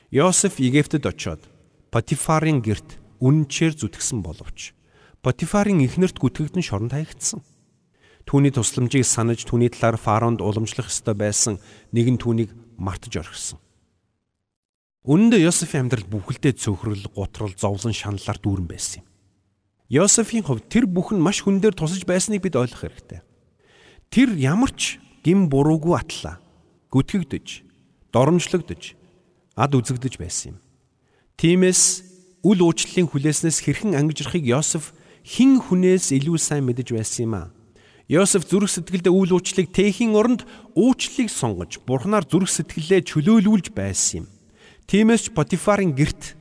Йосеф 0.08 0.56
Египтэд 0.63 1.03
очоод 1.03 1.44
Потифарын 1.91 2.63
герт 2.63 2.96
үнэнчээр 3.20 3.75
зүтгсэн 3.75 4.24
боловч 4.24 4.72
Потифарын 5.20 5.84
эхнэрт 5.84 6.15
гүтгэгдэн 6.15 6.63
шоронд 6.63 6.96
хаягдсан. 6.96 7.44
Түүний 8.24 8.56
тусламжийг 8.56 9.03
санаж 9.03 9.44
түүний 9.44 9.67
талаар 9.67 10.00
фаронд 10.00 10.39
уламжлах 10.39 10.88
ёстой 10.88 11.12
байсан 11.12 11.60
нэгэн 11.91 12.24
түүнийг 12.24 12.56
мартаж 12.79 13.20
орхисон. 13.20 13.60
Үнэндээ 15.03 15.44
Йосефийн 15.44 15.91
амьдрал 15.91 16.08
бүхэлдээ 16.08 16.56
цөөхрөл, 16.56 17.12
гутрал, 17.12 17.51
зовлон 17.51 17.91
шаналлаар 17.91 18.39
дүүрэн 18.39 18.67
байсан 18.67 19.03
юм. 19.03 19.08
Йосефийн 19.91 20.48
хувьд 20.48 20.72
тэр 20.72 20.88
бүхэн 20.88 21.20
маш 21.20 21.44
хүн 21.44 21.60
дээр 21.60 21.75
тусаж 21.75 22.08
байсныг 22.08 22.44
бид 22.44 22.56
ойлгох 22.56 22.88
хэрэгтэй. 22.88 23.24
Тэр 24.08 24.36
ямар 24.39 24.72
ч 24.72 25.03
гим 25.24 25.51
буруугүй 25.51 25.96
атлаа. 26.00 26.39
Гүтгэгдэж, 26.98 27.62
доромжлогдож, 28.10 28.98
ад 29.54 29.72
үзэгдэж 29.77 30.18
байсан 30.18 30.58
юм. 30.58 30.58
Тиймээс 31.38 32.01
үл 32.42 32.66
уучлалын 32.66 33.06
хүлээснээс 33.06 33.62
хэрхэн 33.62 33.94
ангижрахыг 33.94 34.42
Йосеф 34.42 34.98
хин 35.22 35.62
хүнээс 35.62 36.10
илүү 36.18 36.42
сайн 36.42 36.66
мэдэж 36.66 36.98
байсан 36.98 37.22
юм 37.30 37.34
аа. 37.38 37.48
Йосеф 38.10 38.50
зүрх 38.50 38.74
сэтгэлдээ 38.74 39.13
үйл 39.13 39.38
уучлалыг 39.38 39.70
тээхийн 39.70 40.18
оронд 40.18 40.42
уучлалыг 40.74 41.30
сонгож 41.30 41.77
бурхнаар 41.86 42.25
зүрх 42.25 42.50
сэтгэлээ 42.50 43.06
чөлөөлүүлж 43.06 43.77
байсан 43.77 44.25
юм. 44.25 44.27
Тиймээс 44.89 45.30
ч 45.30 45.38
Потифарын 45.38 45.94
герт 45.94 46.34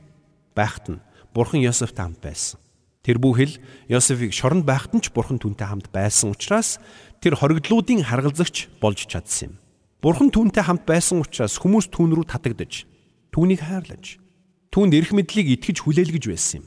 байхад 0.57 0.89
нь 0.89 1.03
бурхан 1.37 1.61
Йосефтэй 1.61 2.01
хамт 2.01 2.17
байсан. 2.17 2.57
Тэр 3.05 3.21
бүхэл 3.21 3.61
Йосефийг 3.93 4.33
шоронд 4.33 4.65
байхад 4.65 4.97
нь 4.97 5.05
ч 5.05 5.13
бурхан 5.13 5.37
түүнтэй 5.37 5.69
хамт 5.69 5.93
байсан 5.93 6.33
учраас 6.33 6.81
тэр 7.21 7.37
хоригдлуудын 7.37 8.01
харгалзагч 8.09 8.81
болж 8.81 9.05
чадсан 9.05 9.53
юм. 9.53 9.66
Бурхан 9.97 10.29
түүнтэй 10.29 10.61
хамт 10.61 10.85
байсан 10.85 11.25
учраас 11.25 11.57
хүмүүс 11.57 11.89
түүн 11.89 12.13
рүү 12.13 12.29
татагдж, 12.29 12.85
түүнийг 13.33 13.65
хайрлаж, 13.65 14.21
түүнд 14.69 14.93
эрх 14.93 15.09
мэдлийг 15.09 15.57
итгэж 15.57 15.81
хүлээлгэж 15.81 16.25
байсан 16.29 16.61
юм. 16.61 16.65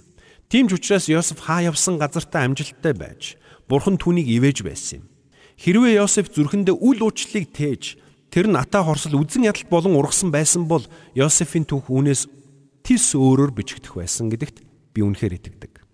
Тийм 0.51 0.67
ч 0.67 0.75
учраас 0.75 1.07
Йосеф 1.07 1.47
хаа 1.47 1.63
явсан 1.71 1.95
газартаа 1.95 2.43
амжилттай 2.51 2.91
байж 2.91 3.39
Бурхан 3.71 4.03
түүнийг 4.03 4.27
ивэж 4.27 4.67
байсан 4.67 5.07
юм. 5.07 5.11
Хэрвээ 5.63 6.03
Йосеф 6.03 6.27
зүрхэндээ 6.35 6.75
үл 6.75 7.07
уучлалыг 7.07 7.55
тээж 7.55 8.03
тэр 8.35 8.51
нь 8.51 8.59
атаа 8.59 8.83
хорсол 8.83 9.23
үзэн 9.23 9.47
ядалт 9.47 9.71
болон 9.71 9.95
ургасан 9.95 10.35
байсан 10.35 10.67
бол 10.67 10.83
Йосефийн 11.15 11.71
түүх 11.71 11.87
үүнээс 11.87 12.27
тис 12.83 13.15
өөрөөр 13.15 13.55
бичигдэх 13.55 13.95
байсан 13.95 14.27
гэдэгт 14.27 14.67
би 14.91 15.07
үнэхээр 15.07 15.39
итгэдэг. 15.39 15.87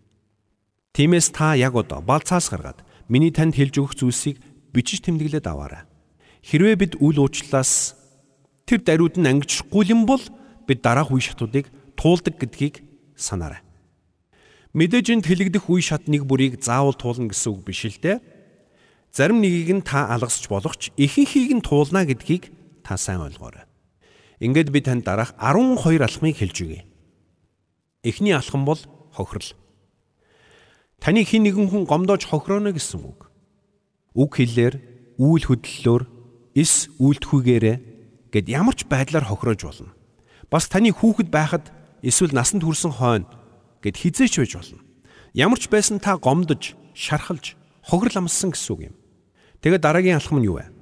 Тиймээс 0.96 1.36
та 1.36 1.52
яг 1.52 1.76
одоо 1.76 2.00
балцаас 2.00 2.48
гаргаад 2.48 2.80
миний 3.12 3.28
танд 3.28 3.60
хэлж 3.60 3.76
өгөх 3.76 3.92
зүйлсийг 4.00 4.40
бичиж 4.72 5.04
тэмдэглээд 5.04 5.44
аваарай. 5.44 5.84
Хэрвээ 6.46 6.76
бид 6.78 6.92
үл 7.02 7.18
уучлалаас 7.18 7.98
тэр 8.70 8.78
даруйд 8.78 9.18
нь 9.18 9.26
ангижрахгүй 9.26 9.90
юм 9.90 10.06
бол 10.06 10.22
бид 10.70 10.78
дараах 10.78 11.10
үе 11.10 11.18
шатуудыг 11.18 11.66
туулдаг 11.98 12.38
гэдгийг 12.38 12.86
санаарай. 13.18 13.66
Мэдээж 14.70 15.10
энд 15.10 15.26
хэлэгдэх 15.26 15.66
үе 15.66 15.82
шат 15.82 16.06
нэг 16.06 16.22
бүрийг 16.22 16.62
заавал 16.62 16.94
туулна 16.94 17.34
гэсэн 17.34 17.50
үг 17.50 17.66
биш 17.66 17.82
л 17.90 17.98
дээ. 17.98 18.22
Зарим 19.10 19.42
нэгийг 19.42 19.74
нь 19.74 19.82
та 19.82 20.06
алгасч 20.06 20.46
болох 20.46 20.78
ч 20.78 20.94
ихэнхийг 20.94 21.50
нь 21.50 21.66
туулна 21.66 22.06
гэдгийг 22.06 22.54
та 22.86 22.94
сайн 22.94 23.26
ойлгоорой. 23.26 23.66
Ингээд 24.38 24.70
би 24.70 24.86
танд 24.86 25.02
дараах 25.02 25.34
12 25.42 25.98
алхмыг 25.98 26.38
хэлж 26.38 26.56
өгье. 26.62 26.86
Эхний 28.06 28.36
алхам 28.36 28.62
бол 28.62 28.78
хохирол. 29.10 29.50
Таны 31.02 31.26
хин 31.26 31.42
нэгэн 31.42 31.66
хүн 31.74 31.90
гомдоож 31.90 32.22
хохирооно 32.22 32.70
гэсэн 32.70 33.02
үг. 33.02 33.32
Үг 34.14 34.38
хэллээр, 34.38 34.78
үйл 35.18 35.44
хөдлөлөөр, 35.48 36.15
эс 36.56 36.88
үйлдэхүйгээрээ 36.96 37.76
гэд 38.32 38.46
ямар 38.48 38.72
ч 38.72 38.88
байдлаар 38.88 39.28
хохироож 39.28 39.60
болно. 39.60 39.92
Бас 40.48 40.72
таны 40.72 40.88
хүүхэд 40.88 41.28
байхад 41.28 41.68
эсвэл 42.00 42.32
насанд 42.32 42.64
хүрсэн 42.64 42.96
хойно 42.96 43.28
гэд 43.84 44.00
хизээч 44.00 44.40
байж 44.40 44.52
болно. 44.56 44.80
Ямар 45.36 45.60
ч 45.60 45.68
байсан 45.68 46.00
та 46.00 46.16
гомдож, 46.16 46.72
шархалж, 46.96 47.60
хохирол 47.84 48.24
амссан 48.24 48.56
гэсэн 48.56 48.72
үг 48.72 48.80
юм. 48.88 48.96
Тэгээд 49.60 49.84
дараагийн 49.84 50.16
алхам 50.16 50.40
нь 50.40 50.48
юу 50.48 50.56
вэ? 50.64 50.72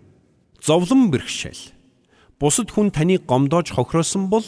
Зовлон 0.62 1.10
бэрхшээл. 1.10 1.74
Бусад 2.38 2.70
хүн 2.70 2.94
таны 2.94 3.18
гомдоож 3.18 3.74
хохироосон 3.74 4.30
бол 4.30 4.46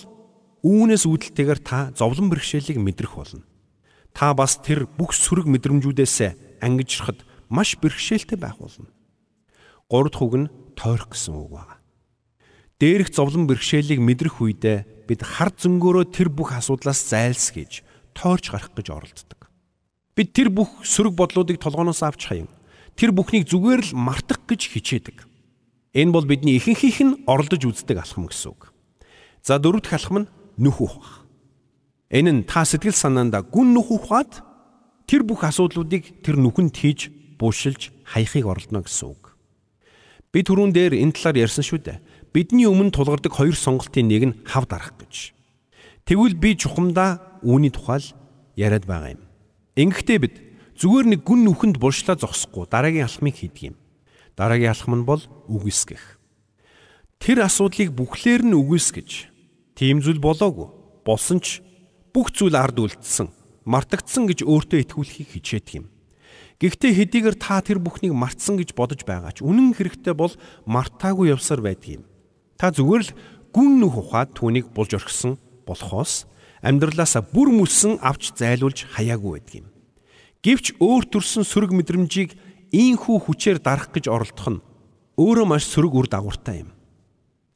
үүнээс 0.63 1.11
үүдэлтэйгээр 1.11 1.61
та 1.63 1.91
зовлон 1.99 2.31
бэрхшээлийг 2.31 2.79
мэдрэх 2.79 3.19
болно. 3.19 3.43
Та 4.15 4.31
бас 4.33 4.63
тэр 4.63 4.87
бүх 4.87 5.11
сөрөг 5.11 5.51
мэдрэмжүүдээс 5.51 6.63
ангижрахад 6.63 7.27
маш 7.51 7.75
бэрхшээлтэй 7.77 8.39
байх 8.39 8.57
болно. 8.59 8.89
Гурав 9.91 10.11
дахь 10.11 10.23
үг 10.23 10.35
нь 10.39 10.49
тойрох 10.77 11.17
гэсэн 11.17 11.35
үг 11.35 11.51
байна. 11.57 11.81
Дээрх 12.77 13.09
зовлон 13.09 13.49
бэрхшээлийг 13.49 14.05
мэдрэх 14.05 14.37
үедээ 14.45 15.09
бид 15.09 15.21
хар 15.25 15.49
зөнгөөрөө 15.57 16.13
тэр 16.13 16.29
бүх 16.29 16.53
асуудлаас 16.53 17.01
зайлсхийж 17.09 17.81
тойрч 18.13 18.53
гарах 18.53 18.77
гэж 18.77 18.87
оролддог. 18.93 19.41
Бид 20.13 20.37
тэр 20.37 20.53
бүх 20.53 20.85
сөрөг 20.85 21.17
бодлуудыг 21.17 21.57
толгооноос 21.57 22.05
авч 22.05 22.29
хаян 22.29 22.49
тэр 22.97 23.17
бүхнийг 23.17 23.49
зүгээр 23.49 23.93
л 23.93 23.97
мартах 23.97 24.45
гэж 24.45 24.77
хичээдэг. 24.77 25.25
Энэ 25.97 26.13
бол 26.13 26.29
бидний 26.29 26.61
ихэнхийнх 26.61 27.01
нь 27.01 27.17
оролдож 27.25 27.65
үздэг 27.65 27.97
алхам 27.97 28.29
гэсэн 28.29 28.53
үг. 28.53 28.73
За 29.41 29.57
дөрөв 29.57 29.85
дэх 29.85 29.97
алхам 29.97 30.25
нь 30.25 30.31
нүх 30.61 30.81
ухах. 30.81 31.25
Энэ 32.13 32.33
нь 32.33 32.43
та 32.45 32.65
сэтгэл 32.69 32.93
санаанда 32.93 33.41
гүн 33.41 33.73
нүх 33.73 33.89
ухаад 33.89 34.45
тэр 35.09 35.25
бүх 35.25 35.45
асуудлуудыг 35.45 36.21
тэр 36.21 36.37
нүхэнд 36.37 36.77
хийж 36.77 37.01
буушилж 37.41 37.93
хаяхыг 38.05 38.45
оролдоно 38.45 38.85
гэсэн 38.85 39.09
үг. 39.09 39.26
Би 40.37 40.45
түрүүн 40.45 40.69
дээр 40.77 40.93
энэ 41.01 41.17
талаар 41.17 41.49
ярьсан 41.49 41.65
шүү 41.65 41.81
дээ. 41.81 42.05
Бидний 42.37 42.69
өмнө 42.69 42.93
тулгардаг 42.93 43.33
хоёр 43.33 43.57
сонголтын 43.57 44.05
нэг 44.05 44.23
нь 44.29 44.37
хав 44.45 44.69
дарах 44.69 44.93
гэж. 45.01 45.33
Тэгвэл 46.05 46.37
би 46.37 46.53
чухамдаа 46.61 47.41
үүний 47.41 47.73
тухай 47.73 48.05
яриад 48.53 48.85
байгаа 48.85 49.17
юм. 49.17 49.25
Ингэхдээ 49.81 50.19
бид 50.21 50.37
зүгээр 50.77 51.09
нэг 51.17 51.21
гүн 51.25 51.41
нүхэнд 51.49 51.81
булшлаа 51.81 52.21
зогсохгүй 52.21 52.69
дараагийн 52.69 53.09
алхмыг 53.09 53.33
хийдэг 53.33 53.73
юм. 53.73 53.77
Дараагийн 54.37 54.77
алхам 54.77 55.01
нь 55.01 55.09
бол 55.09 55.25
үгүйсгэх. 55.49 56.21
Тэр 57.17 57.41
асуудлыг 57.41 57.97
бүхлээр 57.97 58.45
нь 58.45 58.61
үгүйсгэж 58.61 59.33
тийм 59.73 60.05
зүйл 60.05 60.21
болоогүй. 60.21 60.69
Болсон 61.01 61.41
ч 61.41 61.65
бүх 62.13 62.29
зүйл 62.37 62.61
ард 62.61 62.77
үлдсэн, 62.77 63.33
мартагдсан 63.65 64.29
гэж 64.29 64.45
өөртөө 64.45 64.85
итгүүлэхийг 64.85 65.33
хичээдэг 65.33 65.81
юм. 65.81 65.96
Гэхдээ 66.57 66.93
хэдийгээр 66.97 67.37
та 67.37 67.61
тэр 67.61 67.77
бүхнийг 67.85 68.17
мартсан 68.17 68.57
гэж 68.57 68.73
бодож 68.73 69.05
байгаа 69.05 69.37
ч 69.37 69.45
үнэн 69.45 69.77
хэрэгтээ 69.77 70.17
бол 70.17 70.33
мартаагүй 70.65 71.29
явсаар 71.29 71.61
байдаг 71.61 72.01
юм. 72.01 72.05
Та 72.57 72.73
зүгээр 72.73 73.03
л 73.05 73.17
гүн 73.53 73.73
нүх 73.77 74.01
ухаад 74.01 74.33
түүнийг 74.33 74.73
булж 74.73 74.97
орхисон 74.97 75.37
болохоос 75.69 76.25
амьдралаасаа 76.65 77.29
бүр 77.29 77.53
мөсөн 77.53 78.01
авч 78.01 78.33
зайлуулж 78.41 78.89
хаяагүй 78.97 79.37
байдаг 79.37 79.55
юм. 79.61 79.69
Гэвч 80.41 80.81
өөр 80.81 81.05
төрсэн 81.13 81.45
сөрөг 81.45 81.77
мэдрэмжийг 81.77 82.33
ийхүү 82.73 83.17
хүчээр 83.29 83.61
дарах 83.61 83.93
гэж 83.93 84.09
оролдох 84.09 84.49
нь 84.49 84.65
өөрөө 85.21 85.45
маш 85.45 85.69
сөрөг 85.69 85.93
үр 85.93 86.09
дагавартай 86.09 86.65
юм. 86.65 86.73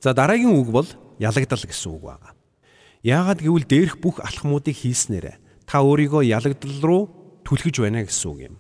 За 0.01 0.13
дараагийн 0.13 0.53
үг 0.53 0.69
бол 0.69 0.89
ялагдал 1.17 1.61
гэсэн 1.61 1.89
үг 1.93 2.05
байна. 2.05 2.37
Яагаад 3.01 3.41
гэвэл 3.41 3.65
дээрх 3.65 3.97
бүх 4.01 4.21
алхмуудыг 4.21 4.77
хийснээр 4.77 5.41
та 5.65 5.81
өөрийгөө 5.81 6.25
ялагдал 6.25 6.77
руу 6.85 7.03
түлхэж 7.49 7.81
байна 7.81 8.05
гэсэн 8.05 8.29
үг 8.29 8.41
юм. 8.49 8.55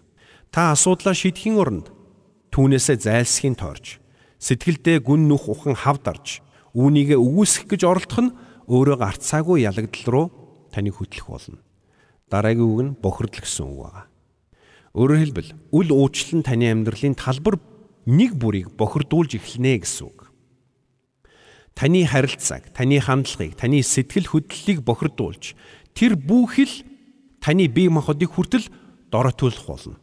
Та 0.50 0.74
асуудлаа 0.74 1.14
шийдэхийн 1.14 1.62
оронд 1.62 1.94
түүнээсээ 2.50 2.98
зайлсхийг 3.06 3.54
тоорж 3.54 4.02
сэтгэлдээ 4.42 4.98
гүн 5.06 5.30
нүх 5.30 5.46
ухан 5.46 5.78
хавдарж 5.78 6.42
үүнийгээ 6.74 7.14
өгөөсгөх 7.14 7.70
гэж 7.70 7.82
оролдох 7.86 8.18
нь 8.18 8.34
өөрөө 8.66 8.96
гарцаагүй 8.98 9.62
ялагдал 9.62 10.06
руу 10.10 10.26
таныг 10.74 10.98
хөтлөх 10.98 11.26
болно. 11.30 11.62
Дараагийн 12.26 12.66
үг 12.66 12.80
нь 12.82 12.96
бохирдол 12.98 13.42
гэсэн 13.46 13.62
үг 13.62 13.78
байна. 13.86 14.10
Өөрөөр 14.98 15.20
хэлбэл 15.22 15.50
үл 15.70 15.88
уучлал 15.94 16.42
нь 16.42 16.46
таны 16.46 16.66
амьдралын 16.66 17.14
талбар 17.14 17.62
нэг 18.10 18.34
бүрийг 18.34 18.74
бохирдуулж 18.74 19.38
эхэлнэ 19.38 19.86
гэсэн 19.86 20.10
үг. 20.10 20.34
Таны 21.78 22.02
харилцааг, 22.10 22.74
таны 22.74 22.98
хандлагыг, 22.98 23.54
таны 23.54 23.86
сэтгэл 23.86 24.26
хөдлөлийг 24.34 24.82
бохирдуулж 24.82 25.54
тэр 25.94 26.18
бүхэл 26.18 26.82
таны 27.38 27.70
бие 27.70 27.86
махбодыг 27.86 28.34
хүртэл 28.34 28.66
дороотуулах 29.14 29.66
болно. 29.70 29.96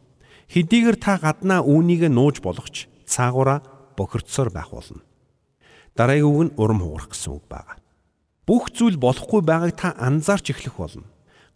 Хэдийгээр 0.48 0.96
та 0.96 1.20
гаднаа 1.20 1.60
үүнийг 1.64 2.08
нууж 2.08 2.40
болох 2.40 2.68
ч 2.72 2.88
цаагаараа 3.04 3.60
бохирдсоор 3.96 4.48
байх 4.52 4.72
болно. 4.72 5.04
Дараагийн 5.96 6.28
үг 6.28 6.42
нь 6.48 6.56
урам 6.56 6.80
хугарах 6.80 7.12
гэсэн 7.12 7.32
үг 7.36 7.44
байна. 7.48 7.76
Бүх 8.48 8.72
зүйл 8.72 8.96
болохгүй 8.96 9.44
байгааг 9.44 9.72
та 9.76 9.88
анзаарч 9.96 10.56
эхлэх 10.56 10.80
болно. 10.80 11.06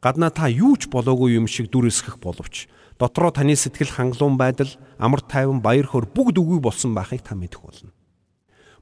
Гаднаа 0.04 0.28
та 0.28 0.50
юу 0.52 0.76
ч 0.76 0.92
болоогүй 0.92 1.40
юм 1.40 1.49
шиг 1.49 1.72
дүр 1.72 1.88
эсгэх 1.88 2.20
боловч 2.20 2.68
Дотроо 3.02 3.32
таны 3.34 3.56
сэтгэл 3.56 3.90
хангалуун 3.90 4.37
байдал, 4.38 4.70
амар 4.94 5.26
тайван, 5.26 5.58
баяр 5.58 5.90
хөөр 5.90 6.06
бүгд 6.14 6.38
үгүй 6.38 6.62
болсон 6.62 6.94
байхыг 6.94 7.26
та 7.26 7.34
мэдэх 7.34 7.58
болно. 7.58 7.90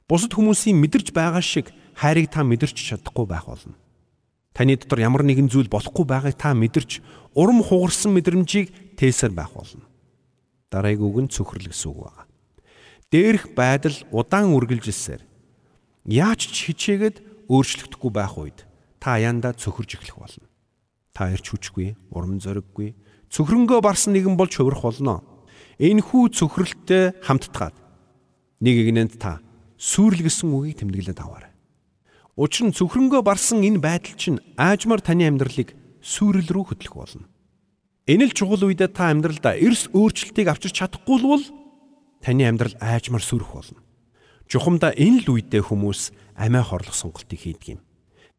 Бусад 0.05 0.37
хүмүүсийн 0.37 0.77
мэдэрч 0.77 1.09
байгаа 1.09 1.41
шиг 1.41 1.73
хайрыг 1.97 2.29
та 2.29 2.45
мэдэрч 2.45 2.75
чадахгүй 2.75 3.25
байх 3.25 3.49
болно. 3.49 3.73
Таны 4.53 4.77
дотор 4.77 5.01
ямар 5.01 5.25
нэгэн 5.25 5.49
зүйл 5.49 5.73
болохгүй 5.73 6.05
байгааг 6.05 6.37
та 6.37 6.53
мэдэрч 6.53 7.01
урам 7.33 7.63
хугарсан 7.65 8.13
мэдрэмжийг 8.13 8.99
тээсэр 8.99 9.33
байх 9.33 9.55
болно. 9.57 9.89
Дараагийн 10.71 11.03
үг 11.11 11.17
нь 11.27 11.33
цөхрөл 11.35 11.67
гэсэн 11.67 11.91
үг 11.91 11.99
байна. 12.07 12.25
Дээрх 13.11 13.51
байдал 13.51 13.97
удаан 14.15 14.55
үргэлжилсээр 14.55 15.21
яаж 16.07 16.47
ч 16.47 16.71
хичээгээд 16.71 17.51
өөрчлөгдөхгүй 17.51 18.11
байх 18.15 18.39
үед 18.39 18.63
та 19.03 19.19
аяндаа 19.19 19.51
цөхөрж 19.51 19.99
эхлэх 19.99 20.15
болно. 20.15 20.47
Та 21.11 21.27
ирч 21.27 21.51
хүчгүй, 21.51 21.99
урам 22.15 22.39
зориггүй, 22.39 22.95
цөхрөнгөө 23.27 23.83
барсан 23.83 24.15
нэгэн 24.15 24.39
болж 24.39 24.55
хувирах 24.55 24.87
болно. 24.87 25.27
Энэхүү 25.75 26.31
цөхрөлтөд 26.39 27.19
хамттгаад 27.19 27.75
нэг 28.63 28.75
игнэнд 28.79 29.19
та 29.19 29.43
сүрлэгсэн 29.75 30.55
үгийг 30.55 30.79
тэмдэглээд 30.79 31.19
аваарай. 31.19 31.51
Учир 32.37 32.69
нь 32.69 32.75
цөхрөнгөө 32.77 33.21
барсан 33.25 33.59
энэ 33.59 33.83
байдал 33.83 34.15
чинь 34.15 34.39
аажмаар 34.55 35.03
таны 35.03 35.27
амьдралыг 35.27 35.75
сүрэл 35.99 36.47
рүү 36.47 36.63
хөтлөх 36.71 36.95
болно. 36.95 37.27
Энэ 38.11 38.27
л 38.27 38.35
чухал 38.35 38.67
үедээ 38.67 38.91
та 38.91 39.07
амьдралдаа 39.07 39.55
эрс 39.55 39.87
өөрчлөлтийг 39.95 40.51
авчирч 40.51 40.75
чадахгүй 40.83 41.23
бол 41.23 41.45
таны 42.19 42.43
амьдрал 42.43 42.75
аажмаар 42.83 43.23
сүрэх 43.23 43.55
болно. 43.55 43.79
Жухамдаа 44.51 44.91
энэ 44.91 45.23
л 45.23 45.39
үедээ 45.39 45.63
хүмүүс 45.63 46.11
амиа 46.35 46.67
хорлох 46.67 46.91
сонголтыг 46.91 47.39
хийдэг 47.39 47.79
юм. 47.79 47.81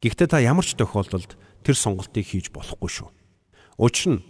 Гэхдээ 0.05 0.29
та 0.29 0.45
ямар 0.45 0.69
ч 0.69 0.77
тохиолдолд 0.77 1.41
тэр 1.65 1.77
сонголтыг 1.81 2.29
хийж 2.29 2.53
болохгүй 2.53 2.91
шүү. 2.93 3.09
Учир 3.81 4.21
нь 4.21 4.23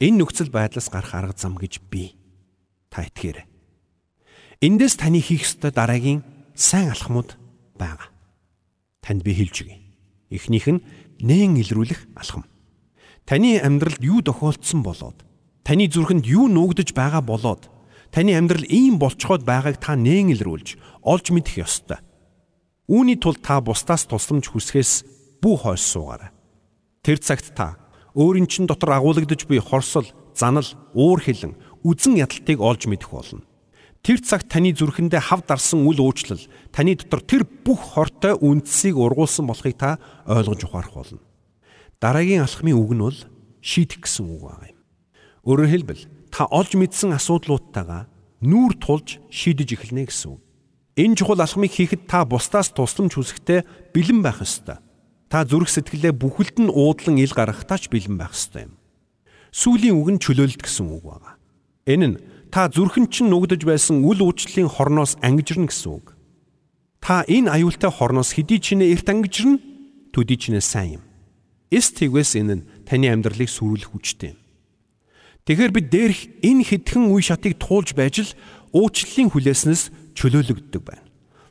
Энэ 0.00 0.24
нөхцөл 0.24 0.48
байдлаас 0.48 0.88
гарах 0.88 1.12
арга 1.12 1.36
зам 1.36 1.60
гэж 1.60 1.84
би 1.92 2.16
та 2.88 3.04
итгээрэй. 3.04 3.44
Эндээс 4.64 4.96
таны 4.96 5.20
хийх 5.20 5.44
ёстой 5.44 5.76
дараагийн 5.76 6.24
сайн 6.56 6.88
алхмууд 6.88 7.36
байгаа. 7.76 8.08
Танд 9.04 9.20
би 9.20 9.36
хэлж 9.36 9.60
өгье. 9.60 9.76
Эхнийх 10.32 10.72
нь 10.72 10.80
нээн 11.20 11.60
илрүүлэх 11.60 12.16
алхам. 12.16 12.48
Таны 13.26 13.60
амьдралд 13.60 14.02
юу 14.02 14.20
тохиолдсон 14.22 14.82
болоод 14.82 15.24
таны 15.64 15.86
зүрхэнд 15.86 16.26
юу 16.26 16.48
нуугдж 16.50 16.92
байгаа 16.96 17.22
болоод 17.22 17.70
таны 18.10 18.34
амьдрал 18.34 18.66
ийм 18.66 18.98
болцоход 18.98 19.46
байгааг 19.46 19.78
та 19.78 19.94
нээн 19.94 20.34
илрүүлж 20.34 20.74
олж 21.06 21.26
мэдэх 21.30 21.62
ёстой. 21.62 22.02
Үүний 22.90 23.14
тулд 23.22 23.38
та 23.38 23.62
бусдаас 23.62 24.10
тусламж 24.10 24.50
хүсгээс 24.50 24.92
бүү 25.38 25.54
хойш 25.62 25.82
суугаарай. 25.86 26.34
Тэр 27.06 27.22
цагт 27.22 27.54
та 27.54 27.78
өөрийн 28.18 28.50
чин 28.50 28.66
дотор 28.66 28.98
агуулгадж 28.98 29.46
буй 29.46 29.62
хорсол, 29.62 30.10
занал, 30.34 30.66
уур 30.90 31.22
хилэн, 31.22 31.54
үзэн 31.86 32.18
ядалтыг 32.18 32.58
олж 32.58 32.90
мэдэх 32.90 33.14
болно. 33.14 33.46
Тэр 34.02 34.18
цагт 34.18 34.50
таны 34.50 34.74
зүрхэндээ 34.74 35.22
хав 35.22 35.46
дарсан 35.46 35.86
үл 35.86 36.02
уучлал 36.02 36.42
таны 36.74 36.98
дотор 36.98 37.22
тэр 37.22 37.42
бүх 37.46 37.94
хортой 37.94 38.34
үндсийг 38.34 38.98
ургуулсан 38.98 39.46
болохыг 39.46 39.76
та 39.78 40.02
ойлгож 40.26 40.66
ухаарах 40.66 40.94
болно. 40.98 41.22
Дараагийн 42.00 42.48
алхмын 42.48 42.80
үг 42.80 42.90
нь 42.96 43.04
бол 43.04 43.18
шийдэх 43.60 44.08
гэсэн 44.08 44.24
үг 44.24 44.40
байгаа 44.40 44.72
юм. 44.72 44.80
Өөрөөр 45.44 45.68
хэлбэл 45.68 46.02
та 46.32 46.48
олж 46.48 46.72
мэдсэн 46.72 47.12
асуудлуудтайгаа 47.12 48.08
нүүр 48.40 48.72
тулж 48.80 49.20
шийдэж 49.28 49.76
эхэлнэ 49.76 50.08
гэсэн 50.08 50.32
үг. 50.32 50.40
Энэ 50.96 51.16
чухал 51.20 51.44
алхмыг 51.44 51.68
хийхэд 51.76 52.08
та 52.08 52.24
бусдаас 52.24 52.72
тусламж 52.72 53.20
хүсэхдээ 53.20 53.92
бэлэн 53.92 54.24
байх 54.24 54.40
ёстой. 54.40 54.80
Та 55.28 55.44
зүрх 55.44 55.68
сэтгэлээ 55.68 56.16
бүхэлд 56.16 56.56
нь 56.64 56.72
уудлан 56.72 57.20
ил 57.20 57.36
гаргахтаа 57.36 57.76
ч 57.76 57.92
бэлэн 57.92 58.16
байх 58.16 58.32
ёстой 58.32 58.72
юм. 58.72 58.80
Сүлийн 59.52 60.00
үг 60.00 60.08
нь 60.08 60.22
чөлөөлт 60.24 60.64
гэсэн 60.64 60.88
үг 60.88 61.04
байна. 61.04 61.36
Энэ 61.84 62.06
нь 62.16 62.20
та 62.48 62.72
зүрхэн 62.72 63.12
чинь 63.12 63.28
нүгдэж 63.28 63.68
байсан 63.68 64.00
үл 64.08 64.24
уучлалын 64.24 64.72
хорноос 64.72 65.20
ангижирна 65.20 65.68
гэсэн 65.68 66.00
үг. 66.00 66.16
Та 67.04 67.28
энэ 67.28 67.52
аюултай 67.52 67.92
хорноос 67.92 68.32
хэдий 68.32 68.56
чинээ 68.56 68.96
эрт 68.96 69.08
ангижирна, 69.12 69.60
төдий 70.16 70.40
чинээ 70.40 70.64
сайн 70.64 70.90
юм. 70.96 71.04
Эс 71.70 71.94
тэгвэс 71.94 72.34
энэ 72.34 72.54
нь 72.58 72.66
таны 72.82 73.06
амьдралыг 73.10 73.46
сүрүүлэх 73.46 73.94
хүчтэй. 73.94 74.34
Тэгэхээр 75.46 75.72
бид 75.72 75.86
дээрх 75.90 76.20
энэ 76.42 76.66
хитгэн 76.66 77.14
үе 77.14 77.22
шатыг 77.22 77.56
туулж 77.62 77.94
байж 77.94 78.26
л 78.26 78.34
уучлалын 78.74 79.30
хүлээснээс 79.30 80.14
чөлөөлөгддөг 80.18 80.82
байна. 80.82 81.06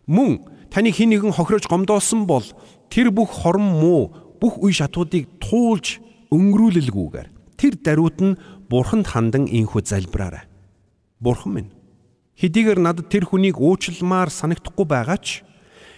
Мөн 0.07 0.43
таны 0.67 0.91
хин 0.91 1.15
нэгэн 1.15 1.33
хохирож 1.33 1.65
гомдоосон 1.71 2.27
бол 2.27 2.43
тэр 2.91 3.15
бүх 3.15 3.31
хорон 3.31 3.79
муу 3.79 4.11
бүх 4.43 4.59
үе 4.59 4.75
шатуудыг 4.75 5.27
туулж 5.39 6.03
өнгөрүүлэлгүйгээр 6.35 7.27
тэр 7.57 7.73
даруйт 7.79 8.19
нь 8.19 8.39
бурханд 8.69 9.07
хандан 9.09 9.47
инхүү 9.47 9.87
залбираарай. 9.87 10.45
Бурхан 11.19 11.51
минь 11.55 11.71
хэдийгээр 12.39 12.79
надад 12.79 13.11
тэр 13.11 13.27
хүнийг 13.27 13.59
уучлмаар 13.59 14.31
санагдахгүй 14.31 14.87
байгаа 14.87 15.19
ч 15.19 15.43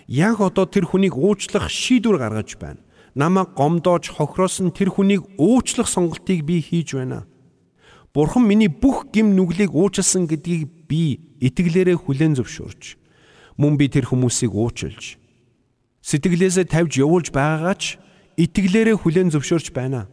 яг 0.10 0.42
одоо 0.42 0.66
тэр 0.66 0.90
хүнийг 0.90 1.14
уучлах 1.14 1.70
шийдвэр 1.70 2.18
гаргаж 2.18 2.58
байна. 2.58 2.82
Намайг 3.15 3.54
гомдоож 3.56 4.08
хохироосон 4.08 4.71
тэр 4.71 4.89
хүнийг 4.91 5.28
уучлах 5.36 5.88
сонголтыг 5.88 6.43
би 6.47 6.62
хийж 6.63 6.95
байна. 6.95 7.28
Бурхан 8.13 8.47
миний 8.47 8.71
бүх 8.71 9.12
гим 9.12 9.36
нүглийг 9.36 9.76
уучлсан 9.76 10.28
гэдгийг 10.28 10.88
би 10.88 11.19
итгэлээрээ 11.39 11.95
хүлээн 11.95 12.36
зөвшөөрч 12.39 13.00
мөн 13.60 13.76
би 13.76 13.88
тэр 13.91 14.08
хүмүүсийг 14.08 14.52
уучлж 14.56 15.21
Сэтгэлээсээ 16.02 16.65
тавьж 16.65 16.97
явуулж 16.97 17.30
байгаагаа 17.30 17.78
ч 17.78 18.02
итгэлээрээ 18.41 18.97
хүлээн 19.06 19.30
зөвшөөрч 19.38 19.69
байна. 19.69 20.10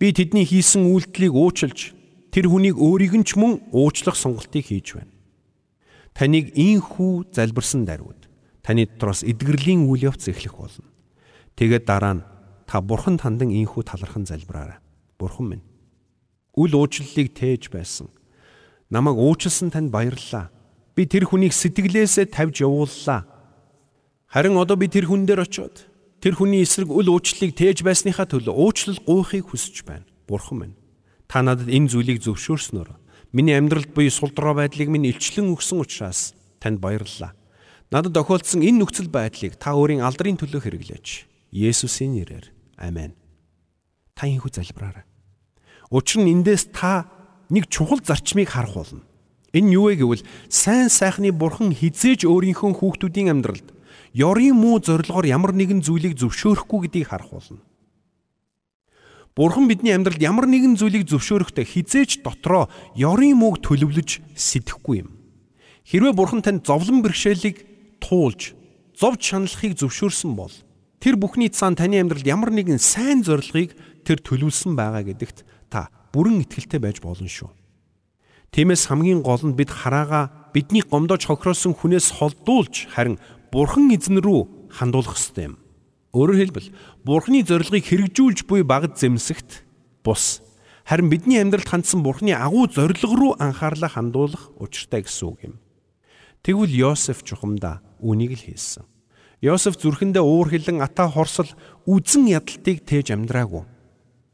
Би 0.00 0.16
тэдний 0.16 0.48
хийсэн 0.48 0.88
үйлдэлийг 0.88 1.36
уучлж 1.36 1.92
тэр 2.32 2.48
хүнийг 2.48 2.80
өөрийг 2.80 3.12
нь 3.12 3.26
ч 3.28 3.36
мөн 3.36 3.60
уучлах 3.68 4.16
сонголтыг 4.16 4.72
хийж 4.72 4.96
байна. 4.96 5.12
Таныг 6.16 6.56
ийхүү 6.56 7.28
залбирсан 7.36 7.84
даруйд 7.84 8.24
таны 8.64 8.88
дотроос 8.88 9.20
эдгэрлийн 9.20 9.84
үйл 9.84 10.08
явц 10.08 10.32
эхлэх 10.32 10.56
болно. 10.56 10.88
Тэгээд 11.58 11.84
дараа 11.90 12.22
нь 12.22 12.26
та 12.70 12.78
бурхан 12.78 13.18
тандан 13.18 13.50
ийхүү 13.50 13.82
талархан 13.82 14.30
залбираарай. 14.30 14.78
Бурхан 15.18 15.58
минь 15.58 15.64
үл 16.54 16.70
уучлалыг 16.78 17.34
тээж 17.34 17.74
байсан. 17.74 18.06
Намайг 18.94 19.18
уучлсан 19.18 19.74
танд 19.74 19.90
баярлалаа. 19.90 20.54
Би 20.94 21.02
тэр 21.10 21.26
хүнийг 21.26 21.50
сэтгэлээсээ 21.50 22.30
тавьж 22.30 22.62
явууллаа 22.62 23.26
Харин 24.28 24.60
одоо 24.60 24.76
би 24.76 24.92
тэр 24.92 25.08
хүн 25.08 25.24
дээр 25.24 25.48
очиод 25.48 25.88
тэр 26.20 26.36
хүний 26.36 26.60
эсрэг 26.60 26.92
үл 26.92 27.08
уучлалыг 27.08 27.56
тээж 27.56 27.80
байсныхаа 27.80 28.28
төлөө 28.28 28.52
уучлал 28.52 29.00
гуйхыг 29.00 29.48
хүсэж 29.48 29.88
байна. 29.88 30.04
Бурхан 30.28 30.58
минь 30.60 30.76
та 31.24 31.40
надад 31.40 31.72
энэ 31.72 31.88
зүйлийг 31.88 32.20
зөвшөөрснөөр 32.20 32.92
миний 33.32 33.56
амьдралд 33.56 33.96
буй 33.96 34.12
сулдраа 34.12 34.52
байдлыг 34.52 34.92
минь 34.92 35.08
илчлэн 35.08 35.48
өгсөн 35.56 35.80
учраас 35.80 36.36
танд 36.60 36.76
баярлалаа. 36.76 37.32
Надад 37.88 38.12
тохиолдсон 38.12 38.60
энэ 38.60 38.84
нөхцөл 38.84 39.08
байдлыг 39.08 39.56
та 39.56 39.72
өөрийн 39.72 40.04
алдрын 40.04 40.36
төлөө 40.36 40.60
хэрэглээч. 40.60 41.27
Есүсийн 41.52 42.14
нэрээр. 42.16 42.52
Амен. 42.76 43.14
Та 44.14 44.26
инхүү 44.28 44.52
залбираарай. 44.52 45.04
Учир 45.90 46.20
нь 46.20 46.32
эндээс 46.32 46.74
та 46.74 47.08
нэг 47.48 47.68
чухал 47.72 48.00
зарчмыг 48.04 48.48
харах 48.52 48.76
болно. 48.76 49.02
Энэ 49.56 49.72
юу 49.72 49.88
вэ 49.88 49.96
гэвэл 49.96 50.26
сайн 50.52 50.92
сайхны 50.92 51.32
бурхан 51.32 51.72
хизээж 51.72 52.28
өөрийнхөө 52.28 52.76
хүүхдүүдийн 52.76 53.32
амьдралд 53.32 53.72
ёрийн 54.12 54.52
муу 54.52 54.76
зорилгоор 54.84 55.24
ямар 55.24 55.56
нэгэн 55.56 55.80
зүйлийг 55.80 56.20
зөвшөөрөхгүй 56.20 56.78
гэдгийг 56.84 57.08
харах 57.08 57.32
болно. 57.32 57.64
Бурхан 59.32 59.64
бидний 59.70 59.94
амьдралд 59.96 60.20
ямар 60.20 60.44
нэгэн 60.44 60.76
зүйлийг 60.76 61.08
зөвшөөрөхдөө 61.08 61.64
хизээч 61.64 62.26
дотроо 62.26 62.68
ёрийн 62.98 63.38
мууг 63.40 63.64
төлөвлөж 63.64 64.20
сэтгэхгүй 64.36 65.06
юм. 65.06 65.14
Хэрвээ 65.88 66.12
Бурхан 66.12 66.42
танд 66.44 66.66
зовлон 66.68 67.00
бэрхшээлийг 67.00 67.64
туулж, 68.02 68.52
зовж 68.98 69.20
шаналхыг 69.22 69.78
зөвшөөрсөн 69.78 70.34
бол 70.36 70.52
тэр 70.98 71.14
бүхний 71.16 71.50
цаана 71.50 71.78
таны 71.78 72.02
амьдралд 72.02 72.26
ямар 72.26 72.50
нэгэн 72.50 72.82
сайн 72.82 73.22
зорилгыг 73.22 73.74
тэр 74.02 74.18
төлөвлөсөн 74.22 74.74
байгаа 74.74 75.02
гэдэгт 75.06 75.46
та 75.70 75.90
бүрэн 76.12 76.42
итгэлтэй 76.42 76.80
байж 76.82 76.98
болно 77.02 77.28
шүү. 77.28 77.50
Тиймээс 78.52 78.88
хамгийн 78.88 79.22
гол 79.22 79.44
нь 79.44 79.54
бид 79.54 79.70
хараага 79.70 80.50
бидний 80.56 80.82
гомдож 80.82 81.28
хохироосон 81.28 81.76
хүнээс 81.76 82.16
холдуулж 82.16 82.88
харин 82.88 83.20
Бурхан 83.52 83.92
эзэн 83.92 84.20
рүү 84.20 84.72
хандуулах 84.72 85.16
ёстой 85.16 85.52
юм. 85.52 85.54
Өөрөөр 86.12 86.40
хэлбэл 86.40 86.68
Бурханы 87.04 87.44
зорилгыг 87.44 87.84
хэрэгжүүлж 87.84 88.48
буй 88.48 88.64
багд 88.64 88.96
зэмсэгт 88.96 89.64
бус. 90.04 90.40
Харин 90.88 91.12
бидний 91.12 91.40
амьдралд 91.40 91.68
хандсан 91.68 92.00
Бурханы 92.00 92.32
агуу 92.32 92.68
зорилго 92.68 93.12
руу 93.12 93.32
анхаарлаа 93.36 93.92
хандуулах 93.92 94.48
учиртай 94.56 95.04
гэсэн 95.04 95.28
үг 95.28 95.38
юм. 95.44 95.54
Тэгвэл 96.40 96.72
Йосеф 96.72 97.24
чухамдаа 97.24 97.84
үнийг 98.00 98.40
л 98.40 98.44
хийсэн. 98.48 98.88
Йосеф 99.42 99.78
зүрхэндээ 99.78 100.22
уур 100.22 100.50
хилэн 100.50 100.82
ата 100.82 101.06
хорсол 101.06 101.50
үзэн 101.86 102.26
ядалтыг 102.26 102.82
тээж 102.82 103.14
амьдраагүй. 103.14 103.62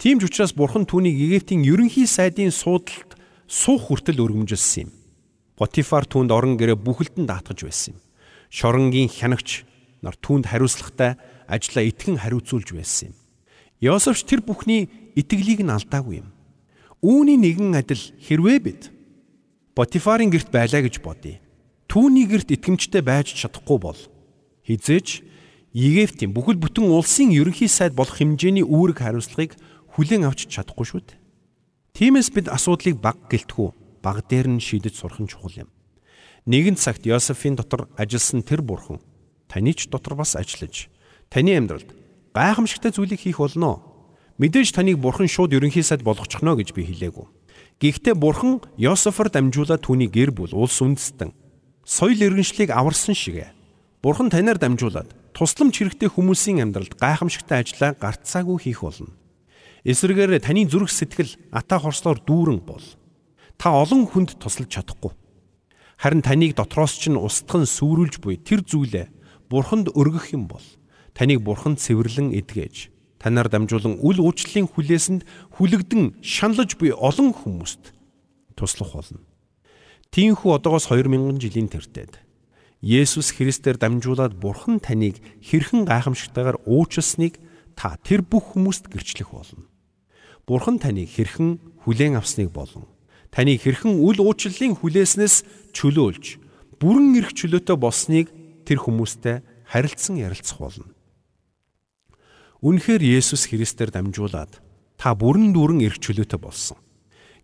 Тийм 0.01 0.21
ч 0.21 0.29
учраас 0.29 0.57
Бурхан 0.57 0.89
түүнийг 0.89 1.17
Египтийн 1.17 1.65
ерөнхий 1.65 2.09
сайдын 2.09 2.51
суудалд 2.51 3.17
суух 3.47 3.93
хүртэл 3.93 4.25
өргөмжилсөн 4.25 4.89
юм. 4.89 4.91
Потифар 5.61 6.09
түүнд 6.09 6.33
орон 6.33 6.57
гэрээ 6.57 6.81
бүхэлдэн 6.81 7.29
даатгаж 7.29 7.61
байсан 7.69 7.95
юм 7.95 8.05
шоронгийн 8.55 9.11
хянагч 9.11 9.67
нар 9.99 10.15
түүнд 10.15 10.47
хариуцлагатай 10.47 11.19
ажлаа 11.51 11.83
итгэн 11.91 12.23
хариуцуулж 12.23 12.71
байсан 12.71 13.11
юм. 13.11 13.15
Йосефч 13.83 14.23
тэр 14.31 14.47
бүхний 14.47 14.87
итгэлийг 15.19 15.67
нь 15.67 15.75
алдаагүй 15.75 16.23
юм. 16.23 16.31
Үүний 17.03 17.35
нэгэн 17.35 17.75
адил 17.75 17.99
хэрвээ 17.99 18.59
бид 18.63 18.83
Ботифарын 19.75 20.31
герт 20.31 20.55
байлаа 20.55 20.87
гэж 20.87 21.03
бодъё. 21.03 21.43
Түүний 21.91 22.31
герт 22.31 22.55
итгэмжтэй 22.55 23.03
байж 23.03 23.35
чадахгүй 23.35 23.79
бол 23.83 23.99
хизээч 24.67 25.23
Египтийн 25.75 26.31
бүхэл 26.31 26.59
бүтэн 26.63 26.87
улсын 26.87 27.35
ерөнхий 27.35 27.67
сайд 27.67 27.99
болох 27.99 28.23
хэмжээний 28.23 28.63
үүрэг 28.63 29.03
хариуцлагыг 29.03 29.59
хүлээн 29.99 30.23
авч 30.31 30.47
чадахгүй 30.47 30.87
шүү 30.87 31.03
дээ. 31.03 31.19
Тиймээс 31.99 32.31
бид 32.31 32.47
асуудлыг 32.47 33.03
баг 33.03 33.19
гэлтгүү 33.27 33.69
баг 33.99 34.23
дээр 34.31 34.55
нь 34.55 34.63
шийдэж 34.63 34.95
сурах 34.95 35.19
нь 35.19 35.27
чухал 35.27 35.67
юм. 35.67 35.71
Нэгэн 36.47 36.79
цагт 36.79 37.03
Йосефийн 37.03 37.59
дотор 37.59 37.91
ажилласан 37.99 38.47
тэр 38.47 38.63
бурхан 38.63 39.03
таны 39.51 39.75
ч 39.75 39.91
дотор 39.91 40.15
бас 40.15 40.39
ажиллаж 40.39 40.93
таны 41.27 41.59
амьдралд 41.59 41.91
гайхамшигтай 42.35 42.93
зүйлийг 42.93 43.19
хийх 43.23 43.43
болно. 43.43 43.83
Мэдээж 44.39 44.75
таныг 44.75 45.03
бурхан 45.03 45.27
шууд 45.27 45.55
ерөнхий 45.55 45.83
сайд 45.83 46.03
болгочихно 46.03 46.55
гэж 46.55 46.75
би 46.75 46.87
хэлээгүй. 46.87 47.27
Гэхдээ 47.81 48.15
бурхан 48.15 48.63
Йосефор 48.77 49.31
дамжуулаад 49.31 49.83
түүний 49.83 50.11
гэр 50.11 50.31
бүл 50.31 50.55
улс 50.55 50.79
үндэстэн 50.83 51.35
соёл 51.83 52.19
иргэншлийг 52.19 52.71
аварсан 52.71 53.15
шиг 53.15 53.43
бурхан 54.05 54.29
танаар 54.29 54.61
дамжуулаад 54.61 55.09
тусламж 55.33 55.81
хэрэгтэй 55.81 56.13
хүмүүсийн 56.13 56.61
амьдралд 56.61 56.93
гайхамшигтай 57.01 57.65
ажлаа 57.65 57.97
гарцаагүй 57.97 58.69
хийх 58.69 58.85
болно. 58.85 59.17
Эсвэргээр 59.81 60.45
таны 60.45 60.69
зүрх 60.69 60.93
сэтгэл 60.93 61.33
ата 61.49 61.81
хорслоор 61.81 62.21
дүүрэн 62.21 62.61
бол 62.69 62.85
та 63.57 63.73
олон 63.73 64.05
хүнд 64.05 64.37
тусалж 64.37 64.69
чадахгүй. 64.69 65.17
Харин 65.97 66.21
таныг 66.21 66.53
дотроос 66.53 67.01
ч 67.01 67.09
нь 67.09 67.17
устган 67.17 67.65
сүрүүлж 67.65 68.21
буй 68.21 68.37
тэр 68.37 68.61
зүйлээ 68.61 69.09
бурханд 69.49 69.89
өргөх 69.97 70.37
юм 70.37 70.53
бол 70.53 70.65
таныг 71.17 71.41
бурханд 71.41 71.81
цэвэрлэн 71.81 72.37
эдгэж 72.37 72.93
танаар 73.25 73.49
дамжуулан 73.49 74.05
үл 74.05 74.21
уучлалын 74.21 74.69
хүлээсэнд 74.69 75.25
хүлэгдэн 75.57 76.21
шаналж 76.21 76.77
буй 76.77 76.93
олон 76.93 77.33
хүмүүст 77.33 77.97
туслах 78.53 78.93
болно. 78.93 79.25
Тиймээс 80.13 80.45
одоогоос 80.45 80.93
2000 80.93 81.41
жилийн 81.41 81.73
тэртет 81.73 82.24
Есүс 82.85 83.33
Христээр 83.33 83.81
дамжуулаад 83.81 84.37
Бурхан 84.37 84.77
таныг 84.77 85.17
хэрхэн 85.41 85.89
гайхамшигтайгаар 85.89 86.61
уучлсныг 86.69 87.41
та 87.73 87.97
тэр 88.05 88.21
бүх 88.21 88.53
хүмүүст 88.53 88.93
гэрчлэх 88.93 89.33
болно. 89.33 89.65
Бурхан 90.45 90.77
таныг 90.77 91.09
хэрхэн 91.09 91.81
хүлээн 91.89 92.21
авсныг 92.21 92.53
болон 92.53 92.85
таныг 93.33 93.65
хэрхэн 93.65 94.05
үл 94.05 94.21
уучлалын 94.21 94.77
хүлээснээс 94.77 95.73
чөлөөлж 95.73 96.37
бүрэн 96.77 97.25
эрх 97.25 97.33
чөлөөтэй 97.33 97.77
болсныг 97.81 98.29
тэр 98.69 98.85
хүмүүстэй 98.85 99.41
харилцсан 99.65 100.21
ярилцах 100.21 100.61
болно. 100.61 100.93
Үнэхээр 102.61 103.01
Есүс 103.01 103.49
Христээр 103.49 103.97
дамжуулаад 103.97 104.61
та 105.01 105.17
бүрэн 105.17 105.57
дүүрэн 105.57 105.89
эрх 105.89 106.05
чөлөөтэй 106.05 106.37
болсон. 106.37 106.77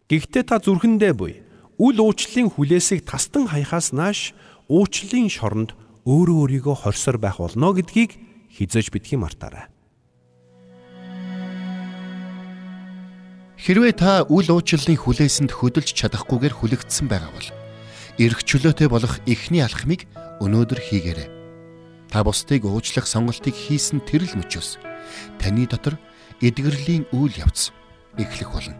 Гэхдээ 0.05 0.44
та 0.44 0.61
зүрхэндээ 0.61 1.12
буй 1.16 1.40
үл 1.81 1.96
уучлалын 1.96 2.53
хүлээсийг 2.53 3.09
тастан 3.09 3.48
хаяхаас 3.48 3.96
нааш 3.96 4.37
уучлалын 4.70 5.26
шоронд 5.26 5.74
өөрөө 6.06 6.38
өөрийгөө 6.46 6.76
хорсоор 6.87 7.18
байх 7.18 7.42
болно 7.42 7.74
гэдгийг 7.74 8.14
хизээж 8.54 8.94
битгий 8.94 9.18
мартаарай. 9.18 9.66
Хэрвээ 13.59 13.92
та 13.98 14.24
үл 14.30 14.46
уучлалын 14.46 14.96
хүлээсэнд 14.96 15.52
хөдөлж 15.52 15.92
чадахгүйгээр 15.92 16.54
хүлэгдсэн 16.54 17.06
байгаа 17.11 17.35
бол 17.35 17.48
эрх 18.16 18.40
чөлөөтэй 18.46 18.88
болох 18.88 19.20
эхний 19.28 19.61
алхмыг 19.61 20.09
өнөөдөр 20.40 20.80
хийгээрэй. 20.80 21.28
Та 22.09 22.24
бусдыг 22.24 22.64
уучлах 22.64 23.04
сонголтыг 23.04 23.52
хийсэн 23.52 24.00
тэр 24.06 24.24
л 24.24 24.38
мөчөөс 24.40 24.80
таны 25.37 25.68
дотор 25.68 26.00
эдгэрлийн 26.40 27.04
үйл 27.12 27.37
явц 27.37 27.74
эхлэх 28.16 28.48
болно. 28.48 28.78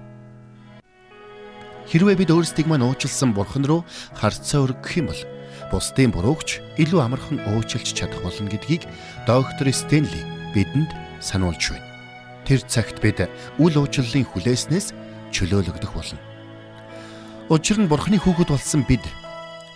Хэрвээ 1.91 2.17
бид 2.17 2.31
өөрсдийг 2.33 2.65
мань 2.65 2.87
уучлсан 2.87 3.37
бурхан 3.37 3.69
руу 3.69 3.85
харцаа 4.17 4.65
өргөх 4.65 4.97
юм 4.97 5.13
бол 5.13 5.21
бусдын 5.69 6.11
буруугч 6.11 6.65
илүү 6.81 7.01
амархан 7.05 7.39
уучлж 7.53 7.93
чадах 7.93 8.25
болно 8.25 8.49
гэдгийг 8.49 8.89
доктор 9.27 9.69
Стенли 9.73 10.25
бидэнд 10.55 10.91
сануулж 11.21 11.77
байна. 11.77 11.87
Тэр 12.49 12.65
цагт 12.67 12.99
бид 13.05 13.29
үл 13.61 13.75
уучлалын 13.77 14.25
хүлээснээс 14.25 14.97
чөлөөлөгдөх 15.31 15.93
болно. 15.93 16.19
Учир 17.53 17.79
нь 17.79 17.91
Бурхны 17.91 18.19
хүүхэд 18.19 18.51
болсон 18.51 18.83
бид 18.89 19.05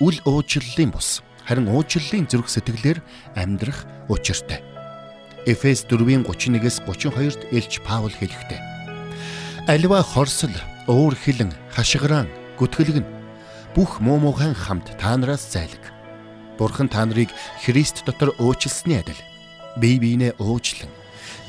үл 0.01 0.19
уучлалын 0.25 0.91
бус 0.91 1.23
харин 1.47 1.69
уучлалын 1.69 2.27
зүрх 2.27 2.49
сэтгэлээр 2.49 2.99
амьдрах 3.37 3.85
учиртай. 4.09 4.63
Эфес 5.45 5.85
4:31-с 5.85 6.81
32-д 6.81 7.53
Элч 7.53 7.85
Паул 7.85 8.11
хэлэхдээ 8.11 8.75
Аливаа 9.67 10.03
хорсол, 10.03 10.53
уур 10.87 11.17
хилэн, 11.17 11.49
хашгираан, 11.73 12.29
гүтгэлгэн 12.61 13.05
бүх 13.75 13.99
муу 13.99 14.23
муухайн 14.23 14.55
хамт 14.55 14.95
та 14.99 15.19
нараас 15.19 15.51
зайлаг. 15.51 15.83
Бурхан 16.59 16.89
та 16.89 17.05
нарыг 17.05 17.29
Христ 17.59 18.07
дотор 18.07 18.31
уучлсны 18.39 19.03
адил 19.03 19.19
бие 19.77 19.99
биенээ 19.99 20.39
уучлан 20.39 20.91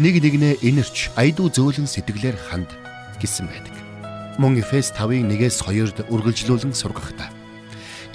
нэг 0.02 0.18
нэгнээ 0.18 0.66
инэрч 0.66 1.14
айдуу 1.14 1.54
зөөлөн 1.54 1.86
сэтгэлээр 1.86 2.38
ханд 2.50 2.74
гэсэн 3.22 3.46
байдаг. 3.46 3.76
Мөн 4.42 4.58
Эфес 4.58 4.90
5-ын 4.98 5.30
1-ээс 5.30 5.62
2-д 5.62 6.10
үргэлжлүүлэн 6.10 6.74
сургахдаа 6.74 7.30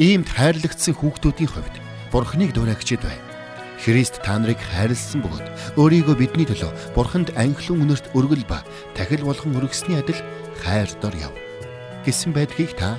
иймд 0.03 0.27
хайрлагдсан 0.27 0.99
хүүхдүүдийн 0.99 1.51
хувьд 1.55 1.77
Бурханыг 2.11 2.51
дуурайгчид 2.51 3.07
бай. 3.07 3.15
Христ 3.79 4.19
та 4.27 4.35
нарыг 4.37 4.59
хайрлсан 4.59 5.23
бөгөөд 5.23 5.79
өөрийгөө 5.79 6.17
бидний 6.19 6.45
төлөө 6.51 6.99
Бурханд 6.99 7.31
анхлан 7.39 7.87
үнэрт 7.87 8.11
өргөл 8.13 8.45
ба 8.45 8.61
тахил 8.99 9.25
болгон 9.25 9.57
өргөсний 9.57 9.97
адил 9.97 10.19
хайр 10.59 10.91
дор 11.01 11.15
яв. 11.17 11.33
гэсэн 12.05 12.35
байдгийг 12.35 12.77
та 12.77 12.99